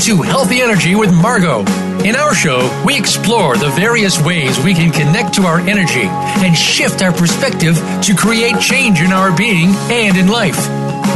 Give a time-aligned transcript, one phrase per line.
[0.00, 1.60] to Healthy Energy with Margo.
[2.04, 6.04] In our show, we explore the various ways we can connect to our energy
[6.42, 10.56] and shift our perspective to create change in our being and in life.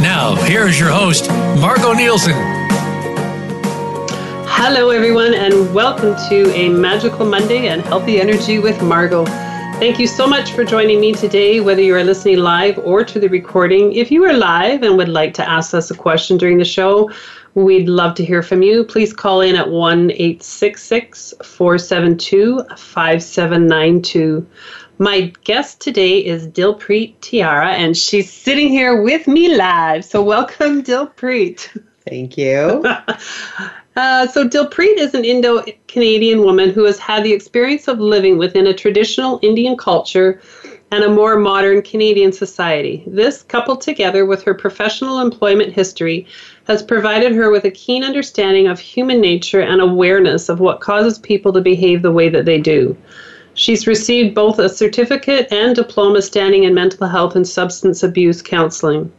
[0.03, 1.27] Now, here's your host,
[1.59, 2.35] Margo Nielsen.
[4.47, 9.25] Hello, everyone, and welcome to a magical Monday and Healthy Energy with Margo.
[9.79, 13.19] Thank you so much for joining me today, whether you are listening live or to
[13.19, 13.93] the recording.
[13.93, 17.09] If you are live and would like to ask us a question during the show,
[17.55, 18.83] we'd love to hear from you.
[18.83, 24.45] Please call in at 1 866 472 5792.
[24.97, 30.05] My guest today is Dilpreet Thiara, and she's sitting here with me live.
[30.05, 31.81] So, welcome, Dilpreet.
[32.07, 32.85] Thank you.
[33.97, 38.67] Uh, so Dilpreet is an Indo-Canadian woman who has had the experience of living within
[38.67, 40.41] a traditional Indian culture
[40.91, 43.03] and a more modern Canadian society.
[43.07, 46.27] This, coupled together with her professional employment history,
[46.67, 51.19] has provided her with a keen understanding of human nature and awareness of what causes
[51.19, 52.95] people to behave the way that they do.
[53.53, 59.11] She's received both a certificate and diploma standing in mental health and substance abuse counseling.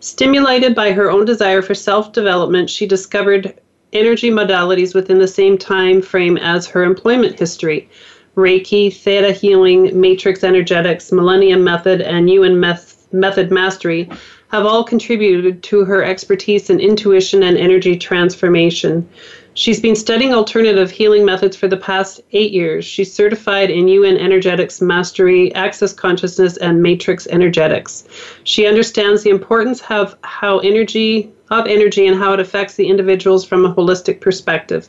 [0.00, 3.54] Stimulated by her own desire for self development, she discovered
[3.92, 7.88] energy modalities within the same time frame as her employment history.
[8.36, 14.08] Reiki, Theta Healing, Matrix Energetics, Millennium Method, and Yuen Method Mastery
[14.48, 19.08] have all contributed to her expertise in intuition and energy transformation.
[19.54, 22.84] She's been studying alternative healing methods for the past eight years.
[22.84, 28.04] She's certified in Yuen Energetics Mastery, Access Consciousness, and Matrix Energetics.
[28.44, 33.44] She understands the importance of how energy of energy and how it affects the individuals
[33.44, 34.88] from a holistic perspective.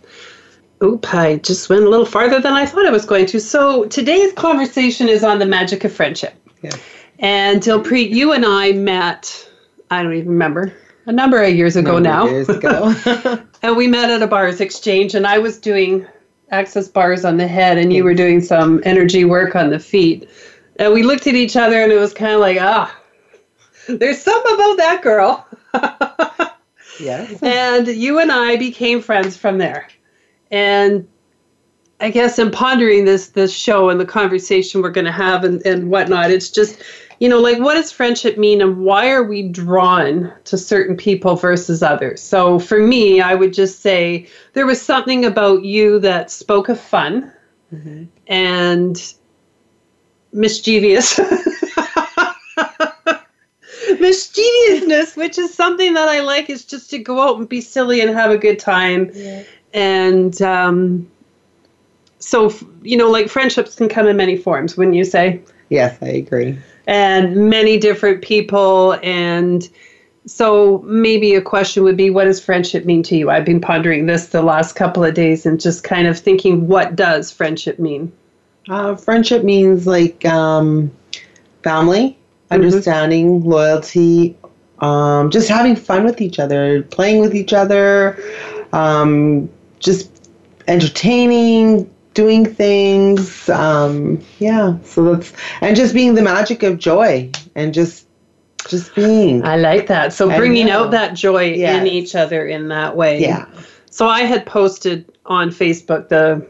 [0.83, 3.39] Oop, I just went a little farther than I thought I was going to.
[3.39, 6.33] So today's conversation is on the magic of friendship.
[6.61, 6.71] Yeah.
[7.19, 9.48] And Dilpreet, you and I met,
[9.89, 10.73] I don't even remember,
[11.05, 12.27] a number of years ago now.
[12.27, 12.93] Years ago.
[13.63, 16.05] and we met at a bars exchange, and I was doing
[16.51, 20.29] access bars on the head, and you were doing some energy work on the feet.
[20.77, 22.95] And we looked at each other, and it was kind of like, ah,
[23.87, 25.47] there's something about that girl.
[26.99, 27.41] yes.
[27.41, 29.87] And you and I became friends from there.
[30.51, 31.07] And
[31.99, 35.65] I guess in pondering this this show and the conversation we're going to have and,
[35.65, 36.81] and whatnot, it's just,
[37.19, 41.35] you know, like what does friendship mean and why are we drawn to certain people
[41.35, 42.21] versus others?
[42.21, 46.79] So for me, I would just say there was something about you that spoke of
[46.79, 47.31] fun
[47.73, 48.05] mm-hmm.
[48.27, 49.13] and
[50.31, 51.19] mischievous.
[53.99, 57.99] mischievousness, which is something that I like, is just to go out and be silly
[57.99, 59.11] and have a good time.
[59.13, 59.43] Yeah.
[59.73, 61.11] And um,
[62.19, 65.41] so, you know, like friendships can come in many forms, wouldn't you say?
[65.69, 66.57] Yes, I agree.
[66.89, 68.99] And many different people.
[69.03, 69.69] And
[70.25, 73.29] so, maybe a question would be what does friendship mean to you?
[73.29, 76.95] I've been pondering this the last couple of days and just kind of thinking, what
[76.95, 78.11] does friendship mean?
[78.67, 80.91] Uh, friendship means like um,
[81.63, 82.17] family
[82.51, 82.63] Mm-hmm.
[82.63, 84.35] understanding, loyalty,
[84.79, 88.17] um, just having fun with each other, playing with each other,
[88.73, 89.49] um,
[89.79, 90.09] just
[90.67, 91.89] entertaining,
[92.19, 93.47] doing things.
[93.47, 95.31] Um, yeah, so that's
[95.61, 98.07] and just being the magic of joy and just
[98.67, 99.45] just being.
[99.45, 100.11] I like that.
[100.11, 101.79] So bringing out that joy yes.
[101.79, 103.21] in each other in that way.
[103.21, 103.45] Yeah.
[103.89, 106.45] So I had posted on Facebook the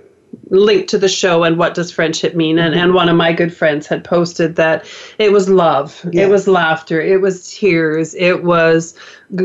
[0.50, 3.56] link to the show and what does friendship mean and, and one of my good
[3.56, 4.85] friends had posted that
[5.18, 8.96] it was love it was laughter it was tears it was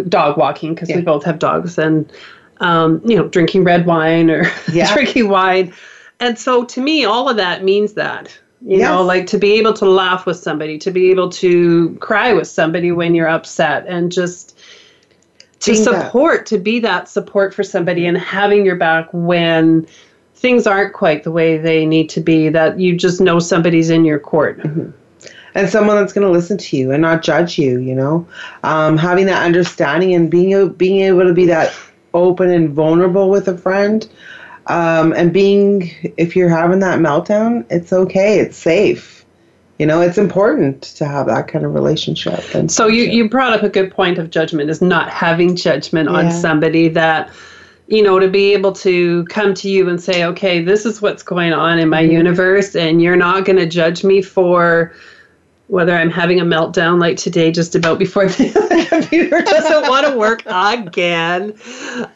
[0.09, 0.97] dog walking because yeah.
[0.97, 2.13] we both have dogs and
[2.61, 4.93] um, you know drinking red wine or yeah.
[4.95, 5.73] drinking wine
[6.21, 8.89] and so to me all of that means that you yes.
[8.89, 12.49] know like to be able to laugh with somebody to be able to cry with
[12.49, 14.59] somebody when you're upset and just
[15.65, 16.47] to Being support that.
[16.47, 19.87] to be that support for somebody and having your back when
[20.35, 24.05] things aren't quite the way they need to be, that you just know somebody's in
[24.05, 24.59] your court.
[24.59, 24.91] Mm-hmm.
[25.55, 28.27] And someone that's going to listen to you and not judge you, you know,
[28.63, 31.72] um, having that understanding and being being able to be that
[32.13, 34.07] open and vulnerable with a friend,
[34.66, 39.25] um, and being if you're having that meltdown, it's okay, it's safe.
[39.78, 42.55] You know, it's important to have that kind of relationship.
[42.55, 46.09] And so you you brought up a good point of judgment is not having judgment
[46.11, 46.16] yeah.
[46.16, 47.31] on somebody that
[47.87, 51.22] you know, to be able to come to you and say, okay, this is what's
[51.22, 52.13] going on in my mm-hmm.
[52.13, 54.95] universe, and you're not going to judge me for
[55.74, 60.16] whether I'm having a meltdown like today, just about before the computer doesn't want to
[60.16, 61.59] work again.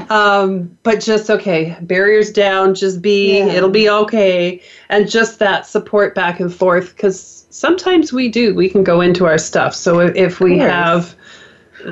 [0.08, 3.46] Um, but just okay, barriers down, just be, yeah.
[3.46, 4.62] it'll be okay.
[4.90, 9.26] And just that support back and forth, because sometimes we do, we can go into
[9.26, 9.74] our stuff.
[9.74, 11.16] So if, if we have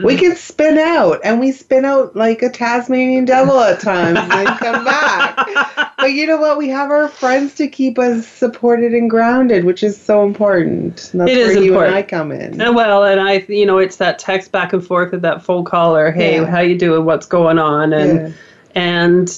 [0.05, 4.49] we can spin out, and we spin out like a Tasmanian devil at times, and
[4.59, 5.37] come back.
[5.99, 6.59] But you know what?
[6.59, 11.11] We have our friends to keep us supported and grounded, which is so important.
[11.13, 11.97] And that's It is where you important.
[11.97, 12.75] and I come in.
[12.75, 15.97] Well, and I, you know, it's that text back and forth of that phone call
[15.97, 16.45] or, hey, Yeah.
[16.45, 17.07] how you doing?
[17.07, 17.93] What's going on?
[17.95, 18.31] And Yeah.
[18.75, 19.37] and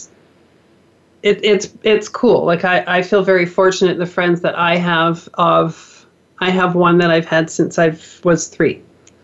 [1.23, 2.45] it, it's it's cool.
[2.45, 6.07] Like I, I feel very fortunate the friends that I have of
[6.41, 8.81] I have one that I've had since I was three,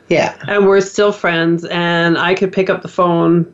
[0.08, 1.64] Yeah, and we're still friends.
[1.66, 3.52] And I could pick up the phone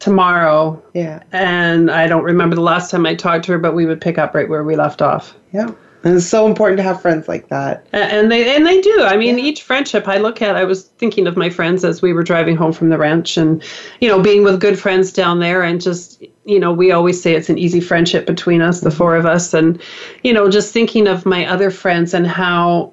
[0.00, 3.86] tomorrow, yeah, and I don't remember the last time I talked to her, but we
[3.86, 5.34] would pick up right where we left off.
[5.52, 5.70] yeah.
[6.02, 7.86] And it's so important to have friends like that.
[7.92, 9.02] And they and they do.
[9.02, 9.44] I mean, Yeah.
[9.44, 12.56] each friendship I look at, I was thinking of my friends as we were driving
[12.56, 13.62] home from the ranch, and
[14.00, 17.34] you know, being with good friends down there, and just you know, we always say
[17.34, 18.96] it's an easy friendship between us, the mm-hmm.
[18.96, 19.78] four of us, and
[20.24, 22.92] you know, just thinking of my other friends and how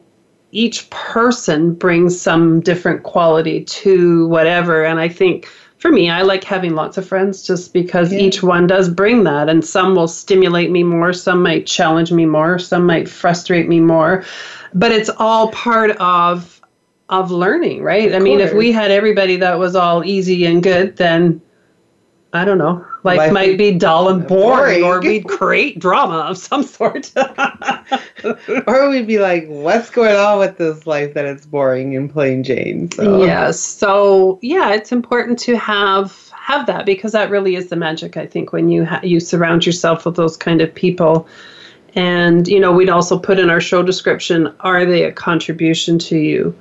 [0.52, 5.48] each person brings some different quality to whatever, and I think.
[5.88, 8.20] For me, I like having lots of friends just because Yeah.
[8.20, 12.26] each one does bring that, and some will stimulate me more, some might challenge me
[12.26, 14.26] more, some might frustrate me more.
[14.74, 16.60] But it's all part of
[17.08, 18.14] of learning right?
[18.14, 21.40] I mean if we had everybody that was all easy and good then
[22.34, 24.84] i don't know life, Life might be dull and boring, boring.
[24.84, 27.12] or we'd create drama of some sort
[28.68, 32.44] Or we'd be like, what's going on with this life that it's boring and plain
[32.44, 32.92] Jane?
[32.92, 37.76] So yes so yeah it's important to have have that because that really is the
[37.76, 41.28] magic i think when you ha- you surround yourself with those kind of people
[41.96, 46.18] and you know we'd also put in our show description are they a contribution to
[46.18, 46.56] you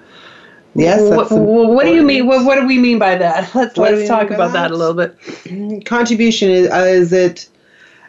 [0.79, 2.27] Yes, what, what do you mean?
[2.27, 3.55] What, what do we mean by that?
[3.55, 4.69] Let's What let's talk about that?
[4.69, 4.71] that?
[4.71, 5.87] a little bit.
[5.87, 7.49] contribution is uh, is it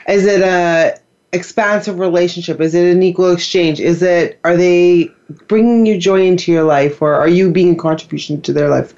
[0.08, 1.00] is it a
[1.34, 5.12] expansive relationship is it an equal exchange is it are they
[5.48, 8.94] bringing you joy into your life or are you being a contribution to their life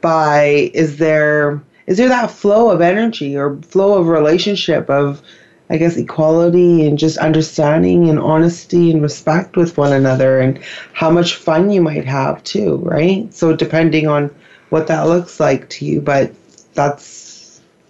[0.00, 5.20] by is there is there that flow of energy or flow of relationship of
[5.74, 10.58] i guess equality and just understanding and honesty and respect with one another and
[10.92, 14.34] how much fun you might have too right so depending on
[14.70, 16.32] what that looks like to you but
[16.74, 17.24] that's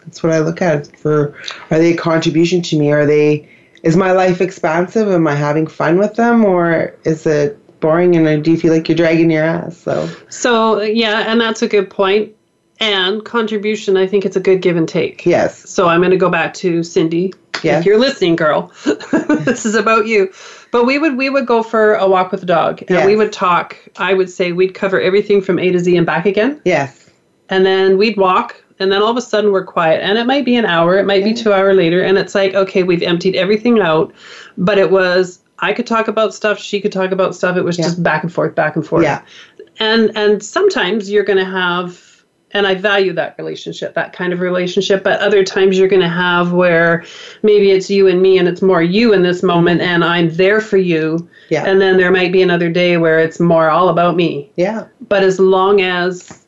[0.05, 1.35] that's what I look at for
[1.71, 2.93] are they a contribution to me?
[2.93, 3.49] Are they
[3.83, 5.09] is my life expansive?
[5.09, 8.89] Am I having fun with them or is it boring and do you feel like
[8.89, 9.77] you're dragging your ass?
[9.77, 12.35] So So yeah, and that's a good point.
[12.81, 15.25] And contribution, I think it's a good give and take.
[15.25, 15.69] yes.
[15.71, 17.33] So I'm going to go back to Cindy.
[17.63, 17.81] Yes.
[17.81, 20.31] If you're listening, girl, this is about you.
[20.71, 23.07] But we would we would go for a walk with the dog, and Yes.
[23.07, 23.77] we would talk.
[23.97, 27.09] I would say we'd cover everything from A to Z and back again, Yes.
[27.49, 30.45] and then we'd walk, and then all of a sudden we're quiet, and it might
[30.45, 33.37] be an hour, it might be two hour later, and it's like okay, we've emptied
[33.37, 34.13] everything out,
[34.59, 37.57] but it was I could talk about stuff, she could talk about stuff.
[37.57, 37.85] It was Yeah.
[37.85, 39.23] just back and forth, back and forth Yeah.
[39.79, 41.99] and and sometimes you're going to have
[42.55, 45.03] and I value that relationship, that kind of relationship.
[45.03, 47.05] But other times you're going to have where
[47.43, 50.61] maybe it's you and me and it's more you in this moment and I'm there
[50.61, 51.29] for you.
[51.51, 51.65] Yeah.
[51.67, 54.51] And then there might be another day where it's more all about me.
[54.57, 54.87] Yeah.
[55.09, 56.47] But as long as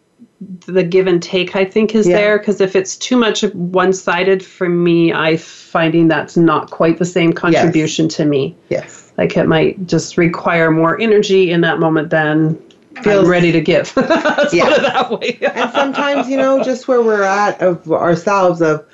[0.67, 2.17] the give and take, I think, is Yeah.
[2.17, 6.99] there, because if it's too much one sided for me, I finding that's not quite
[6.99, 8.55] the same contribution to me.
[8.69, 9.13] Yes.
[9.19, 12.59] Like it might just require more energy in that moment than
[13.05, 13.95] I'm ready to give.
[13.97, 14.69] Let's Yeah.
[14.69, 15.39] put it that way.
[15.55, 18.85] and sometimes you know just where we're at of ourselves of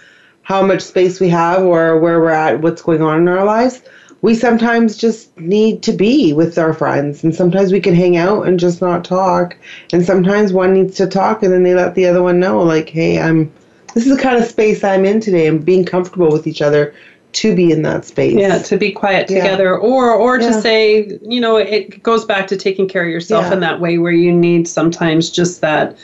[0.43, 3.81] how much space we have or where we're at what's going on in our lives
[4.23, 8.47] we sometimes just need to be with our friends and sometimes we can hang out
[8.47, 9.57] and just not talk
[9.93, 12.89] and sometimes one needs to talk and then they let the other one know like
[12.89, 13.53] hey i'm
[13.95, 16.95] this is the kind of space i'm in today and being comfortable with each other
[17.33, 19.43] to be in that space yeah, to be quiet Yeah.
[19.43, 23.47] together, or or to say, you know, it goes back to taking care of yourself
[23.47, 23.55] Yeah.
[23.55, 25.97] in that way where you need sometimes just that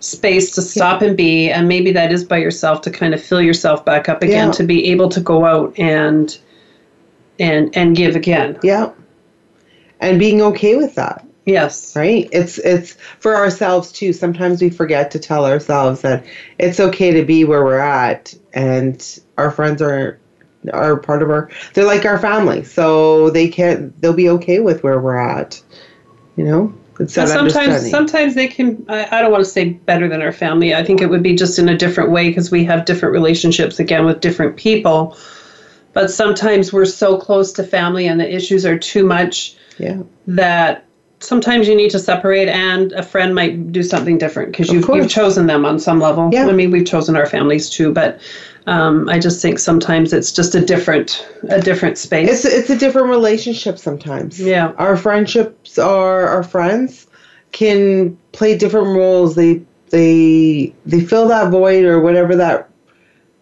[0.00, 3.42] space to stop and be, and maybe that is by yourself to kind of fill
[3.42, 4.52] yourself back up again Yeah.
[4.52, 6.36] to be able to go out and
[7.40, 8.58] and and give again.
[8.62, 8.90] yeah
[10.00, 11.94] and being okay with that Yes.
[11.96, 16.24] right it's it's for ourselves too sometimes we forget to tell ourselves that
[16.58, 20.18] it's okay to be where we're at and our friends are
[20.70, 22.64] are part of our they're like our family.
[22.64, 25.60] So they can't they'll be okay with where we're at
[26.38, 26.72] you know?
[27.00, 30.32] It's that sometimes sometimes they can I, I don't want to say better than our
[30.32, 30.74] family.
[30.74, 33.78] I think it would be just in a different way because we have different relationships
[33.78, 35.16] again with different people.
[35.92, 40.02] But sometimes we're so close to family and the issues are too much yeah.
[40.26, 40.86] that
[41.20, 45.08] sometimes you need to separate and a friend might do something different because you've, you've
[45.10, 46.46] chosen them on some level Yeah.
[46.46, 48.20] i mean we've chosen our families too but
[48.66, 52.78] um, i just think sometimes it's just a different a different space it's it's a
[52.78, 54.72] different relationship sometimes Yeah.
[54.78, 57.06] our friendships are our friends
[57.52, 62.68] can play different roles they they they fill that void or whatever that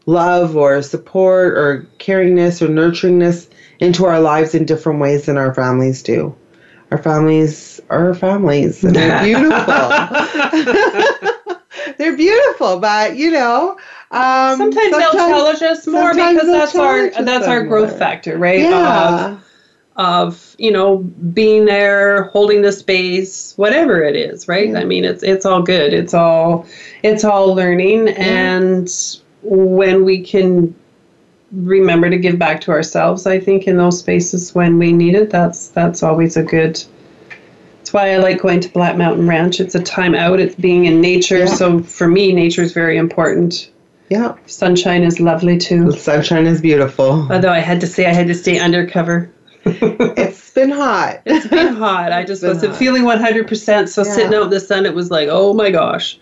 [0.06, 3.48] love or support or caringness or nurturingness
[3.80, 6.32] into our lives in different ways than our families do.
[6.90, 9.56] Our families are our families and they're beautiful.
[11.98, 13.76] they're beautiful, but you know,
[14.10, 17.98] um, sometimes, they'll challenge us more because that's our that's our growth more.
[17.98, 18.60] factor, right?
[18.60, 19.32] Yeah.
[19.32, 19.42] Of,
[19.96, 24.68] of you know being there, holding the space, whatever it is, right?
[24.68, 24.78] Yeah.
[24.78, 25.92] I mean, it's it's all good.
[25.92, 26.66] It's all
[27.02, 28.88] it's all learning, and
[29.42, 30.74] when we can
[31.56, 35.30] remember to give back to ourselves, I think in those spaces when we need it,
[35.30, 36.82] that's that's always a good.
[37.78, 39.60] That's why I like going to Black Mountain Ranch.
[39.60, 40.40] It's a time out.
[40.40, 41.38] It's being in nature.
[41.38, 41.46] Yeah.
[41.46, 43.70] So for me, nature is very important.
[44.10, 44.34] yeah.
[44.46, 45.90] Sunshine is lovely too.
[45.92, 47.26] The sunshine is beautiful.
[47.30, 49.30] Although I had to say I had to stay undercover.
[49.64, 51.20] It's been hot.
[51.26, 52.10] It's been hot.
[52.12, 52.78] I just wasn't hot.
[52.78, 53.88] feeling 100%.
[53.88, 54.10] So Yeah.
[54.14, 56.18] sitting out in the sun, it was like, oh my gosh.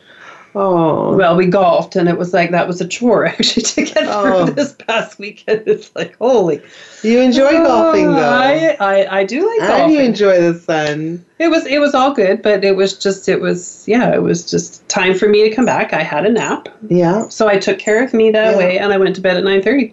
[0.56, 4.04] Oh, Well, we golfed, and it was like that was a chore actually to get
[4.06, 4.46] Oh.
[4.46, 5.64] through this past weekend.
[5.66, 6.60] It's like, holy.
[7.02, 9.96] you enjoy golfing Oh, though, I, I, I do like and golfing.
[9.96, 11.24] you enjoy the sun.
[11.38, 14.48] it was it was all good, but it was just it was yeah, it was
[14.48, 15.92] just time for me to come back.
[15.92, 17.28] I had a nap, Yeah.
[17.28, 18.56] so I took care of me that Yeah.
[18.58, 19.92] way, and I went to bed at 9:30,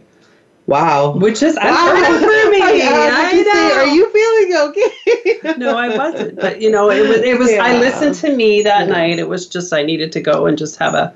[0.68, 1.14] Wow.
[1.18, 1.92] which is Wow.
[1.98, 2.62] of for me.
[2.62, 5.56] I to say, are you feeling okay?
[5.58, 6.40] no, I wasn't.
[6.40, 8.94] But you know, it was it was I listened to me that Yeah.
[8.94, 9.20] night.
[9.20, 11.14] It was just I needed to go and just have a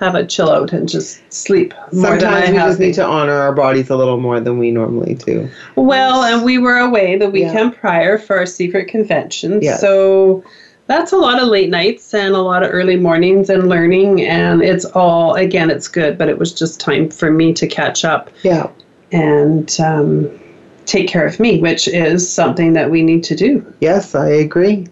[0.00, 2.68] have a chill out and just sleep Sometimes we have.
[2.70, 5.48] just need to honor our bodies a little more than we normally do.
[5.76, 9.62] well, and we were away the weekend prior for our secret convention.
[9.62, 9.80] Yes.
[9.80, 10.42] So
[10.86, 14.62] that's a lot of late nights and a lot of early mornings and learning and
[14.62, 18.30] it's all again it's good, but it was just time for me to catch up
[18.42, 18.68] Yeah.
[19.12, 20.30] and um,
[20.86, 23.64] take care of me, which is something that we need to do.
[23.80, 24.86] Yes, I agree.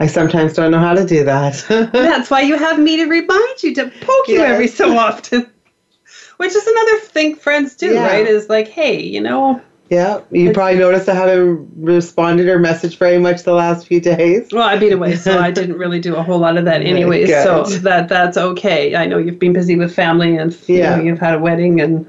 [0.00, 1.64] I sometimes don't know how to do that.
[1.92, 4.50] That's why you have me to remind you to poke you Yes.
[4.52, 5.48] every so often.
[6.38, 8.06] Which is another thing friends do, Yeah.
[8.06, 8.26] right?
[8.26, 10.20] Is like, hey, you know, yeah.
[10.30, 14.48] You probably noticed I haven't responded or messaged very much the last few days.
[14.52, 17.26] well, I've been away, so I didn't really do a whole lot of that anyway.
[17.26, 18.94] So that that's okay.
[18.96, 20.96] I know you've been busy with family and you Yeah.
[20.96, 22.04] know, you've had a wedding and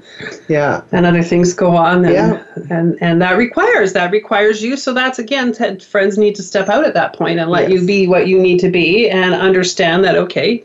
[0.48, 0.82] Yeah.
[0.92, 2.42] and other things go on and Yeah.
[2.70, 6.68] and and that requires that requires you so that's again t- friends need to step
[6.68, 7.80] out at that point and let Yes.
[7.80, 10.62] you be what you need to be and understand that okay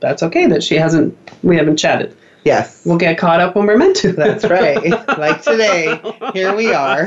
[0.00, 2.82] that's okay that she hasn't we haven't chatted Yes.
[2.84, 4.90] we'll get caught up when we're meant to That's right.
[5.18, 5.98] like today,
[6.32, 7.06] here we are.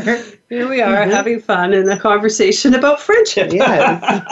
[0.49, 1.11] here we are Mhm.
[1.11, 4.23] having fun in a conversation about friendship Yes.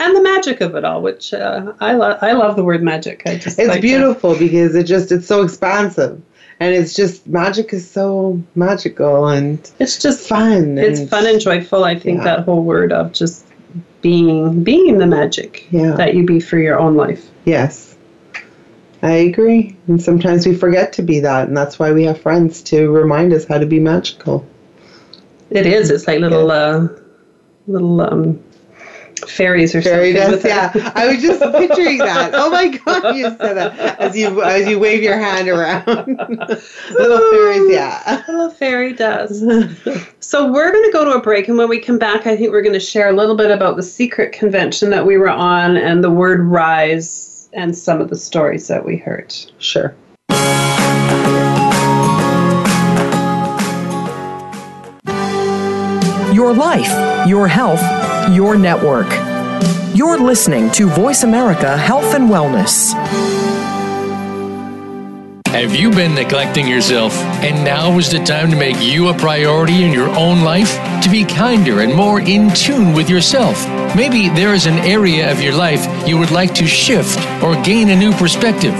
[0.00, 3.22] and the magic of it all which uh, I, lo- I love the word magic
[3.26, 6.20] I just It's like beautiful because it just it's so expansive.
[6.60, 10.78] And it's just magic is so magical and it's just fun.
[10.78, 12.24] it's and- fun and joyful i think Yeah.
[12.36, 13.44] that whole word of just
[14.02, 15.92] being being the magic Yeah.
[15.96, 17.93] that you be for your own life Yes.
[19.04, 19.76] I agree.
[19.86, 23.34] And sometimes we forget to be that, and that's why we have friends to remind
[23.34, 24.46] us how to be magical.
[25.50, 26.88] it is it's like little uh
[27.66, 28.42] little um
[29.28, 30.92] fairies or Fairy something dust, yeah.
[30.94, 32.30] I was just picturing that.
[32.32, 35.86] Oh my god, you said that as you as you wave your hand around.
[36.90, 38.24] Little fairies, yeah.
[38.28, 39.44] little fairy dust
[40.20, 42.50] so we're going to go to a break and when we come back i think
[42.50, 45.76] we're going to share a little bit about the secret convention that we were on
[45.76, 49.94] and the word rise and some of the stories that we heard Sure.
[56.34, 57.80] Your life, your health,
[58.34, 59.06] your network.
[59.94, 62.92] You're listening to Voice America Health and Wellness.
[65.54, 69.84] Have you been neglecting yourself and now is the time to make you a priority
[69.84, 70.74] in your own life?
[71.04, 73.64] To be kinder and more in tune with yourself?
[73.94, 77.90] Maybe there is an area of your life you would like to shift or gain
[77.90, 78.74] a new perspective.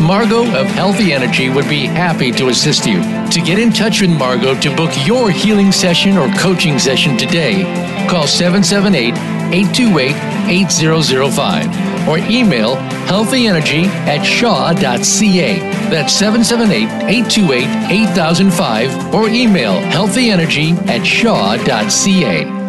[0.00, 3.02] Margo of Healthy Energy would be happy to assist you.
[3.02, 7.64] To get in touch with Margo to book your healing session or coaching session today,
[8.08, 9.12] call 778
[9.52, 15.58] 828 8005 or email healthyenergy at shaw.ca.
[15.90, 22.64] That's 778 828 8005 or email healthyenergy at shaw.ca.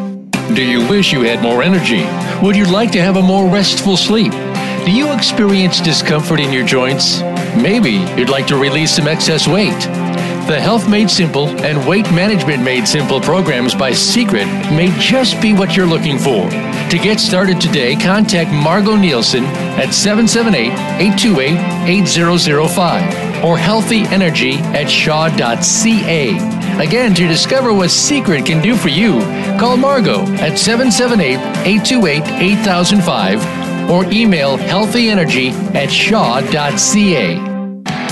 [0.53, 2.05] Do you wish you had more energy?
[2.45, 4.31] Would you like to have a more restful sleep?
[4.85, 7.21] Do you experience discomfort in your joints?
[7.55, 10.04] Maybe you'd like to release some excess weight.
[10.47, 15.53] The Health Made Simple and Weight Management Made Simple programs by Secret may just be
[15.53, 16.47] what you're looking for.
[16.47, 20.71] To get started today, contact Margo Nielsen at 778
[21.01, 26.29] 828 8005 or healthyenergy at shaw.ca.
[26.79, 29.21] Again, to discover what Secret can do for you,
[29.59, 32.21] call Margo at 778 828
[32.61, 37.54] 8005 or email healthyenergy at shaw.ca.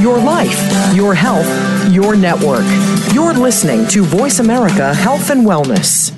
[0.00, 0.58] Your life,
[0.94, 1.46] your health,
[1.92, 2.64] your network.
[3.12, 6.10] You're listening to Voice America Health and Wellness.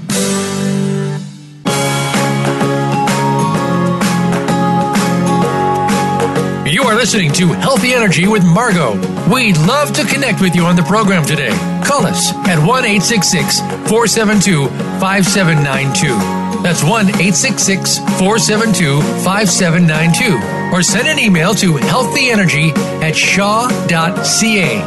[6.72, 8.92] You are listening to Healthy Energy with Margo.
[9.28, 11.50] We'd love to connect with you on the program today.
[11.84, 14.68] Call us at 1 472
[15.00, 16.62] 5792.
[16.62, 20.51] That's 1 866 472 5792.
[20.72, 24.78] Or send an email to healthyenergy at shaw.ca.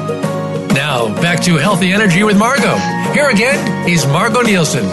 [0.74, 2.76] Now, back to Healthy Energy with Margo.
[3.14, 4.86] Here again is Margo Nielsen.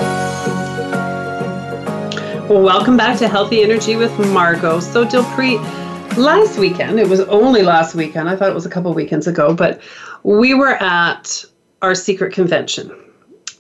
[2.48, 4.80] Well, welcome back to Healthy Energy with Margo.
[4.80, 5.58] So, Dilpreet,
[6.18, 9.54] last weekend, it was only last weekend, I thought it was a couple weekends ago,
[9.54, 9.80] but
[10.24, 11.42] we were at
[11.80, 12.92] our secret convention.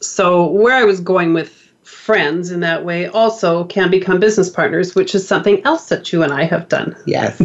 [0.00, 1.61] So, where I was going with
[1.92, 6.22] friends in that way also can become business partners, which is something else that you
[6.22, 6.96] and I have done.
[7.06, 7.40] Yes.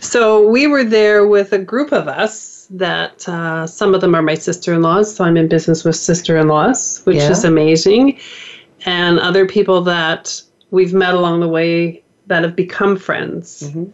[0.00, 4.22] so we were there with a group of us that uh, some of them are
[4.22, 5.14] my sister in laws.
[5.14, 7.30] So I'm in business with sister in laws, which yeah.
[7.30, 8.18] is amazing.
[8.86, 10.40] And other people that
[10.70, 13.64] we've met along the way that have become friends.
[13.64, 13.90] Mm-hmm.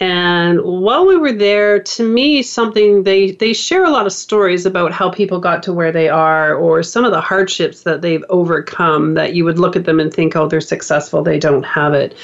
[0.00, 4.66] And while we were there, to me, something they, they share a lot of stories
[4.66, 8.24] about how people got to where they are or some of the hardships that they've
[8.28, 11.94] overcome that you would look at them and think, oh, they're successful, they don't have
[11.94, 12.16] it.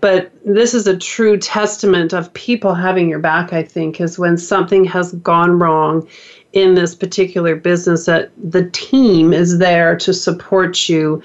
[0.00, 4.36] But this is a true testament of people having your back, I think, is when
[4.36, 6.08] something has gone wrong
[6.52, 11.22] in this particular business that the team is there to support you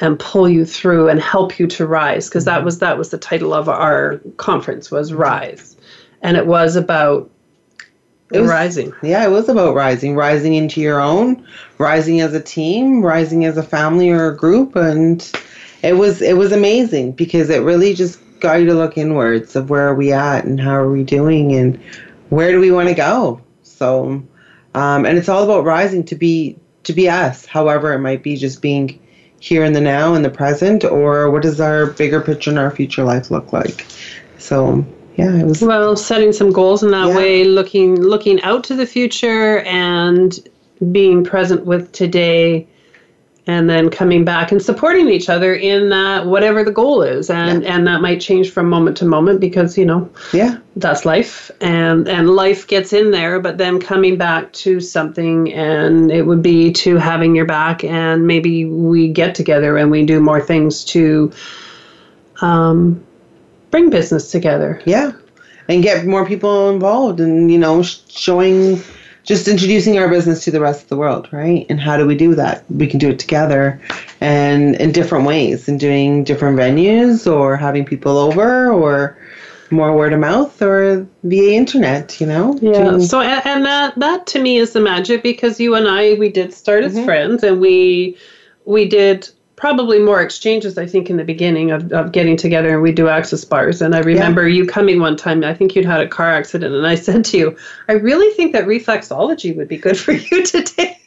[0.00, 2.64] and pull you through and help you to rise because that mm-hmm.
[2.66, 5.76] was that was the title of our conference was rise.
[6.22, 7.30] And it was about
[8.32, 8.92] it was, rising.
[9.02, 11.44] yeah it was about rising rising into your own
[11.78, 15.32] rising as a team rising as a family or a group and
[15.82, 19.70] it was it was amazing because it really just got you to look inwards of
[19.70, 21.80] where are we at and how are we doing and
[22.30, 23.40] where do we want to go?
[23.62, 24.22] So
[24.74, 28.36] um, and it's all about rising to be to be us however it might be
[28.36, 29.00] just being
[29.40, 32.70] here in the now in the present or what does our bigger picture in our
[32.70, 33.86] future life look like
[34.38, 34.84] so
[35.16, 37.16] yeah it was well setting some goals in that yeah.
[37.16, 40.46] way looking looking out to the future and
[40.92, 42.68] being present with today
[43.50, 47.28] and then coming back and supporting each other in that whatever the goal is.
[47.28, 47.74] And yeah.
[47.74, 50.58] and that might change from moment to moment because you know yeah.
[50.76, 51.50] that's life.
[51.60, 56.42] And and life gets in there but then coming back to something and it would
[56.42, 60.84] be to having your back and maybe we get together and we do more things
[60.84, 61.32] to
[62.42, 63.04] um,
[63.72, 64.80] bring business together.
[64.84, 65.10] Yeah.
[65.68, 68.80] And get more people involved and you know showing
[69.24, 71.66] just introducing our business to the rest of the world, right?
[71.68, 72.64] And how do we do that?
[72.70, 73.80] We can do it together
[74.20, 79.16] and in different ways, and doing different venues or having people over or
[79.70, 82.58] more word of mouth or via internet, you know?
[82.60, 82.98] Yeah.
[82.98, 86.52] So and that that to me is the magic because you and I we did
[86.52, 87.04] start as mm-hmm.
[87.04, 88.16] friends and we
[88.64, 92.82] we did probably more exchanges, I think, in the beginning of, of getting together and
[92.82, 93.82] we do access bars.
[93.82, 94.56] And I remember yeah.
[94.56, 97.38] you coming one time, I think you'd had a car accident, and I said to
[97.38, 100.98] you, I really think that reflexology would be good for you today.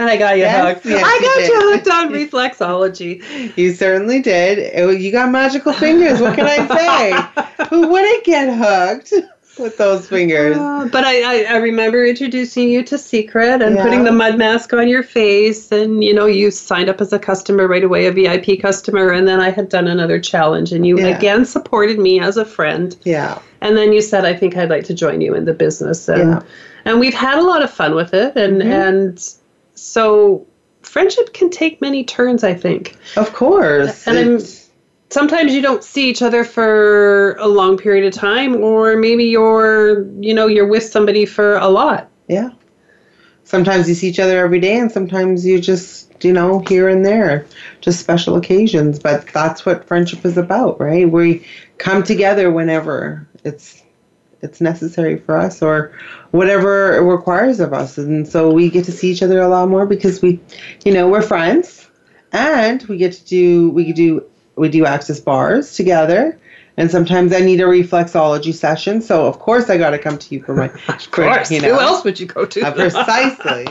[0.00, 0.86] and I got you yes, hooked.
[0.86, 3.56] Yes, I got you, you hooked on reflexology.
[3.56, 4.58] You certainly did.
[4.58, 6.20] It, you got magical fingers.
[6.20, 7.64] What can I say?
[7.70, 9.14] Who wouldn't get hooked?
[9.60, 10.56] With those fingers.
[10.56, 13.82] Uh, but I, I, I, remember introducing you to Secret and yeah.
[13.82, 15.70] putting the mud mask on your face.
[15.70, 19.10] And, you know, you signed up as a customer right away, a VIP customer.
[19.10, 20.72] And then I had done another challenge.
[20.72, 21.16] And you yeah.
[21.16, 22.96] again supported me as a friend.
[23.04, 23.40] Yeah.
[23.60, 26.08] And then you said, I think I'd like to join you in the business.
[26.08, 26.42] And, yeah.
[26.84, 28.36] and we've had a lot of fun with it.
[28.36, 28.72] And, mm-hmm.
[28.72, 29.34] and
[29.74, 30.46] so
[30.82, 32.96] friendship can take many turns, I think.
[33.16, 34.06] Of course.
[34.06, 34.59] And it's, I'm
[35.10, 40.06] sometimes you don't see each other for a long period of time or maybe you're
[40.20, 42.08] you know you're with somebody for a lot.
[42.28, 42.50] Yeah.
[43.44, 47.04] Sometimes you see each other every day and sometimes you just you know here and
[47.04, 47.46] there
[47.80, 48.98] just special occasions.
[48.98, 51.10] But that's what friendship is about right?
[51.10, 51.46] We
[51.78, 53.82] come together whenever it's
[54.42, 55.92] it's necessary for us or
[56.30, 57.98] whatever it requires of us.
[57.98, 60.40] And so we get to see each other a lot more because we
[60.84, 61.88] you know we're friends
[62.32, 64.24] and we get to do we do
[64.60, 66.38] we do access bars together.
[66.76, 70.34] And sometimes I need a reflexology session, so of course I got to come to
[70.34, 70.66] you for my.
[70.88, 72.60] of course, you know, who else would you go to?
[72.62, 73.66] uh, precisely.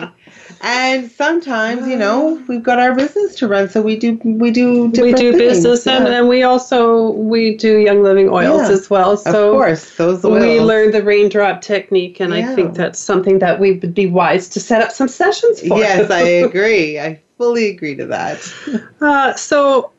[0.61, 4.89] And sometimes, you know, we've got our business to run, so we do we do
[4.89, 5.37] we do things.
[5.37, 5.97] business, yeah.
[5.97, 9.15] and, then we also we do Young Living oils Yeah, as well.
[9.17, 10.41] So of course, those oils.
[10.41, 14.49] we learned the raindrop technique, and I think that's something that we would be wise
[14.49, 15.79] to set up some sessions for.
[15.79, 16.99] Yes, I agree.
[16.99, 18.53] I fully agree to that.
[19.01, 19.91] Uh, so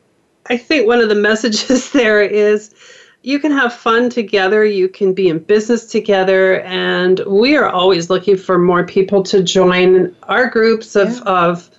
[0.51, 2.75] I think one of the messages there is
[3.23, 8.09] you can have fun together, you can be in business together, and we are always
[8.09, 11.21] looking for more people to join our groups of, Yeah.
[11.25, 11.69] of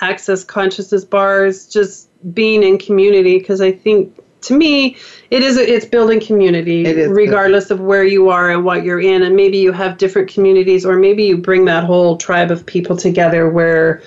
[0.00, 4.96] access consciousness bars, just being in community, because I think to me
[5.30, 9.22] it is it's building community It regardless of where you are and what you're in
[9.22, 12.96] and maybe you have different communities or maybe you bring that whole tribe of people
[12.96, 14.02] together where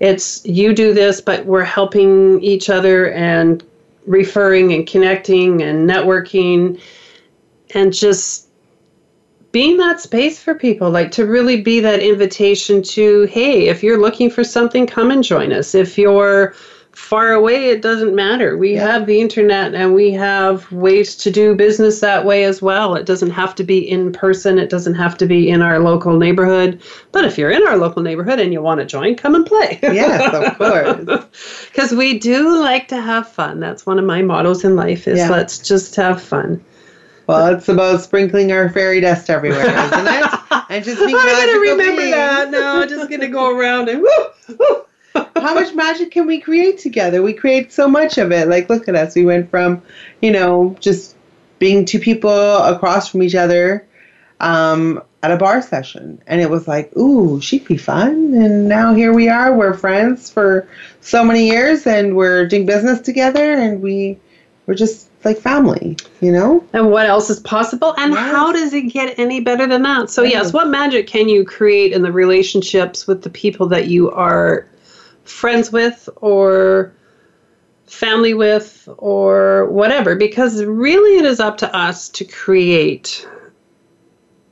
[0.00, 3.64] it's you do this but we're helping each other and
[4.06, 6.80] referring and connecting and networking
[7.74, 8.48] and just
[9.50, 14.00] being that space for people like to really be that invitation to hey if you're
[14.00, 15.74] looking for something come and join us.
[15.74, 16.54] If you're
[16.98, 18.86] far away it doesn't matter we Yeah.
[18.92, 23.06] have the internet and we have ways to do business that way as well it
[23.06, 26.82] doesn't have to be in person it doesn't have to be in our local neighborhood
[27.12, 29.78] but if you're in our local neighborhood and you want to join come and play
[29.82, 30.58] Yes, of
[31.06, 31.26] course.
[31.70, 35.18] because we do like to have fun that's one of my mottos in life is
[35.18, 35.30] Yeah.
[35.30, 36.62] let's just have fun
[37.28, 40.24] Well, it's about sprinkling our fairy dust everywhere, isn't it?
[40.70, 42.14] And just being I'm gonna remember beings.
[42.14, 42.50] that.
[42.50, 44.84] No, I'm just gonna go around and woo, woo.
[45.40, 47.22] How much magic can we create together?
[47.22, 48.48] We create so much of it.
[48.48, 49.14] Like, look at us.
[49.14, 49.82] We went from,
[50.20, 51.14] you know, just
[51.58, 53.86] being two people across from each other
[54.40, 56.22] um, at a bar session.
[56.26, 58.34] And it was like, ooh, she'd be fun.
[58.34, 59.54] And now here we are.
[59.54, 60.68] We're friends for
[61.00, 64.18] so many years and we're doing business together and we,
[64.66, 66.64] we're just like family, you know?
[66.72, 67.94] And what else is possible?
[67.98, 68.30] And Yes.
[68.30, 70.10] how does it get any better than that?
[70.10, 74.10] So, yes, what magic can you create in the relationships with the people that you
[74.12, 74.66] are
[75.28, 76.92] friends with or
[77.86, 80.14] family with or whatever?
[80.16, 83.26] Because really, it is up to us to create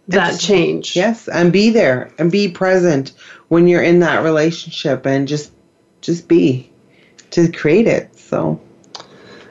[0.08, 0.94] that It's- change.
[0.96, 3.12] Yes, and be there and be present
[3.48, 5.50] when you're in that relationship and just
[6.02, 6.70] just be
[7.32, 8.16] to create it.
[8.16, 8.60] So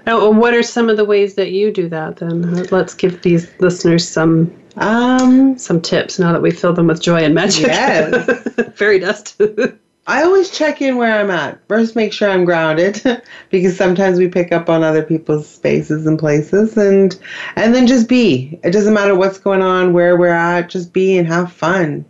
[0.08, 2.64] Oh, what are some of the ways that you do that then?
[2.70, 7.24] Let's give these listeners some um some tips now that we fill them with joy
[7.24, 7.68] and magic.
[7.68, 8.48] Yes.
[8.76, 9.42] Fairy dust.
[10.08, 11.60] I always check in where I'm at.
[11.68, 13.02] First make sure I'm grounded
[13.50, 17.18] because sometimes we pick up on other people's spaces and places and
[17.56, 18.60] and then just be.
[18.64, 22.06] It doesn't matter what's going on, where we're at, just be and have fun.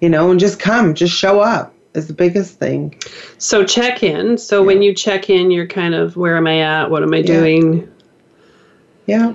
[0.00, 2.94] You know, and just come, just show up is the biggest thing.
[3.38, 4.38] so check in.
[4.38, 6.90] So when you check in, you're kind of where am I at?
[6.90, 7.90] What am I doing?
[9.06, 9.32] Yeah.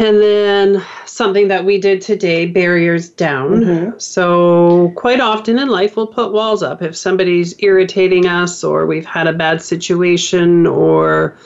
[0.00, 3.60] And then something that we did today, barriers down.
[3.60, 4.00] Mhm.
[4.00, 6.80] So quite often in life, we'll put walls up.
[6.82, 11.36] If somebody's irritating us, or we've had a bad situation, or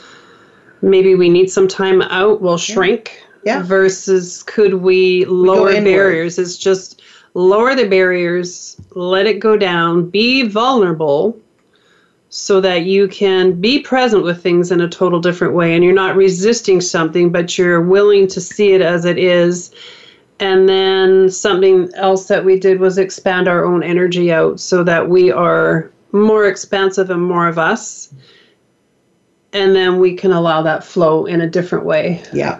[0.82, 3.10] maybe we need some time out, we'll shrink.
[3.44, 3.64] Yeah.
[3.64, 5.84] Versus could we lower inward.
[5.90, 6.38] barriers?
[6.38, 7.02] It's just
[7.34, 11.36] lower the barriers, let it go down, be vulnerable
[12.36, 15.92] so that you can be present with things in a total different way and you're
[15.92, 19.72] not resisting something but you're willing to see it as it is.
[20.40, 25.08] And then something else that we did was expand our own energy out so that
[25.08, 28.12] we are more expansive and more of us.
[29.52, 32.20] And then we can allow that flow in a different way.
[32.32, 32.58] Yeah.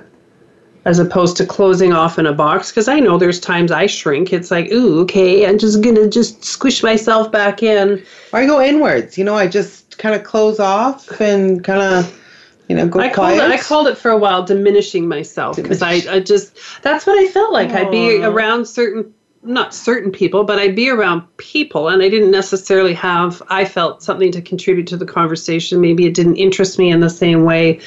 [0.84, 4.32] As opposed to closing off in a box because i know there's times i shrink
[4.32, 8.60] it's like ooh okay i'm just gonna just squish myself back in Or I go
[8.60, 9.16] inwards.
[9.16, 12.20] You know, I just kind of close off and kind of,
[12.68, 13.52] you know, go I called, quiet.
[13.52, 17.16] it, I called it for a while diminishing myself because I, I just that's what
[17.16, 17.70] I felt like.
[17.70, 22.32] I'd be around certain not certain people, but I'd be around people and I didn't
[22.32, 25.80] necessarily have I felt something to contribute to the conversation.
[25.80, 27.80] Maybe it didn't interest me in the same way.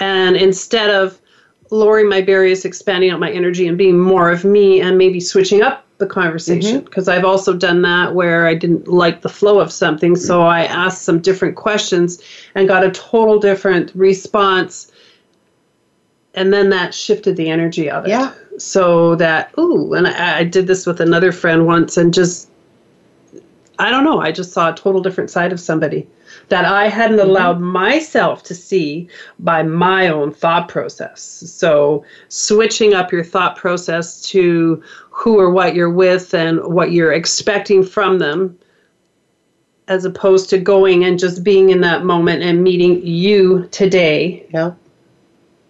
[0.00, 1.20] And instead of
[1.72, 5.62] lowering my barriers, expanding out my energy and being more of me and maybe switching
[5.62, 6.76] up the conversation.
[6.76, 6.84] Mm-hmm.
[6.84, 10.14] Because I've also done that where I didn't like the flow of something.
[10.14, 12.22] So I asked some different questions
[12.54, 14.92] and got a total different response.
[16.34, 18.10] And then that shifted the energy of it.
[18.10, 18.32] Yeah.
[18.58, 22.50] so that ooh and I, I did this with another friend once and just
[23.78, 26.06] I don't know I just saw a total different side of somebody
[26.48, 27.30] that I hadn't mm-hmm.
[27.30, 31.20] allowed myself to see by my own thought process.
[31.20, 37.12] So, switching up your thought process to who or what you're with and what you're
[37.12, 38.58] expecting from them,
[39.88, 44.72] as opposed to going and just being in that moment and meeting you today yeah.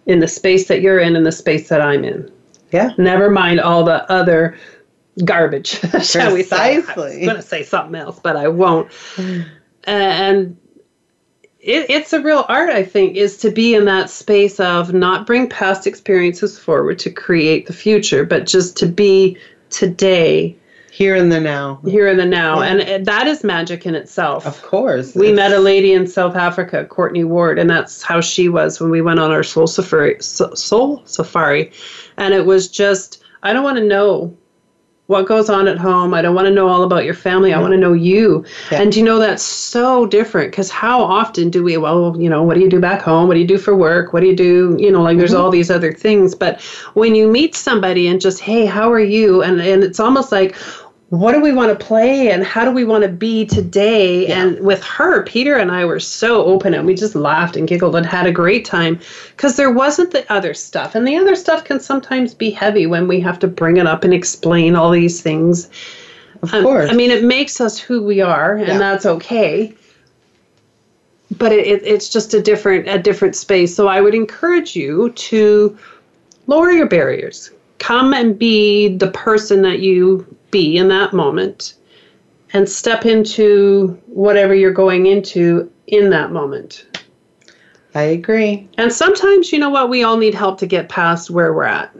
[0.05, 2.31] in the space that you're in and the space that I'm in.
[2.71, 2.91] Yeah.
[2.97, 4.57] Never mind all the other
[5.25, 6.75] garbage, shall we say.
[6.75, 8.91] I was going to say something else, but I won't.
[9.83, 10.57] and
[11.63, 15.25] it, it's a real art, I think, is to be in that space of not
[15.25, 19.37] bring past experiences forward to create the future, but just to be
[19.69, 20.55] today,
[20.91, 21.79] Here in the now.
[21.85, 22.61] here in the now.
[22.61, 24.45] And, and that is magic in itself.
[24.45, 25.15] Of course.
[25.15, 28.79] We It's- met a lady in South Africa, Courtney Ward, and that's how she was
[28.79, 30.17] when we went on our soul safari.
[30.21, 31.71] Soul safari,
[32.17, 34.37] and it was just I don't want to know
[35.07, 36.13] what goes on at home.
[36.13, 37.53] I don't want to know all about your family.
[37.53, 38.45] I want to know you.
[38.71, 38.81] Yeah.
[38.81, 41.75] And you know that's so different because how often do we?
[41.75, 43.27] Well, you know, what do you do back home?
[43.27, 44.13] What do you do for work?
[44.13, 44.77] What do you do?
[44.79, 45.41] You know, like there's mm-hmm.
[45.41, 46.35] all these other things.
[46.35, 46.61] But
[46.93, 49.43] when you meet somebody and just hey, how are you?
[49.43, 50.55] And and it's almost like
[51.13, 54.25] what do we want to play and how do we want to be today?
[54.25, 57.95] And with her peter and i were so open and we just laughed and giggled
[57.95, 58.99] and had a great time
[59.29, 60.95] because there wasn't the other stuff.
[60.95, 64.03] And the other stuff can sometimes be heavy when we have to bring it up
[64.03, 65.69] and explain all these things.
[66.41, 66.89] Of Um, course.
[66.89, 68.79] i mean it makes us who we are and Yeah.
[68.79, 69.71] that's okay.
[71.37, 73.75] But it, it, it's just a different a different space.
[73.75, 75.77] So i would encourage you to
[76.47, 77.51] lower your barriers.
[77.77, 81.73] Come and be the person that you be in that moment
[82.53, 86.85] and step into whatever you're going into in that moment
[87.95, 88.67] I agree.
[88.77, 91.93] and sometimes you know what we all need help to get past where we're at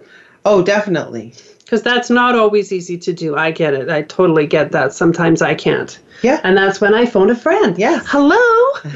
[0.45, 1.33] Oh, definitely.
[1.59, 5.41] because that's not always easy to do i get it i totally get that sometimes
[5.41, 6.39] i can't Yeah.
[6.43, 7.77] and that's when I phone a friend.
[7.77, 8.03] Yes.
[8.07, 8.39] Hello,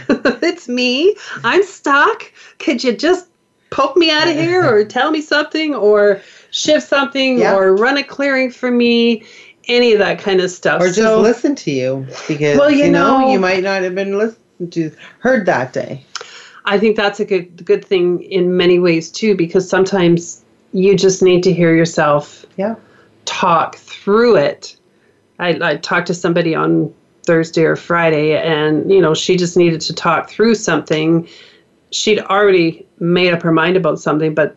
[0.41, 1.15] it's me.
[1.43, 2.32] I'm stuck.
[2.60, 3.28] Could you just
[3.70, 7.56] poke me out of here or tell me something or shift something Yeah.
[7.56, 9.24] or run a clearing for me?
[9.68, 10.82] Any of that kind of stuff.
[10.82, 13.82] Or just So- listen to you because Well, you you, know, know- you might not
[13.84, 16.04] have been listened to heard that day.
[16.66, 21.22] I think that's a good good thing in many ways too, because sometimes you just
[21.24, 22.76] need to hear yourself Yeah.
[23.26, 24.76] talk through it.
[25.40, 26.94] I, I talked to somebody on
[27.26, 31.28] Thursday or Friday, and you know she just needed to talk through something.
[31.92, 34.56] She'd already made up her mind about something, but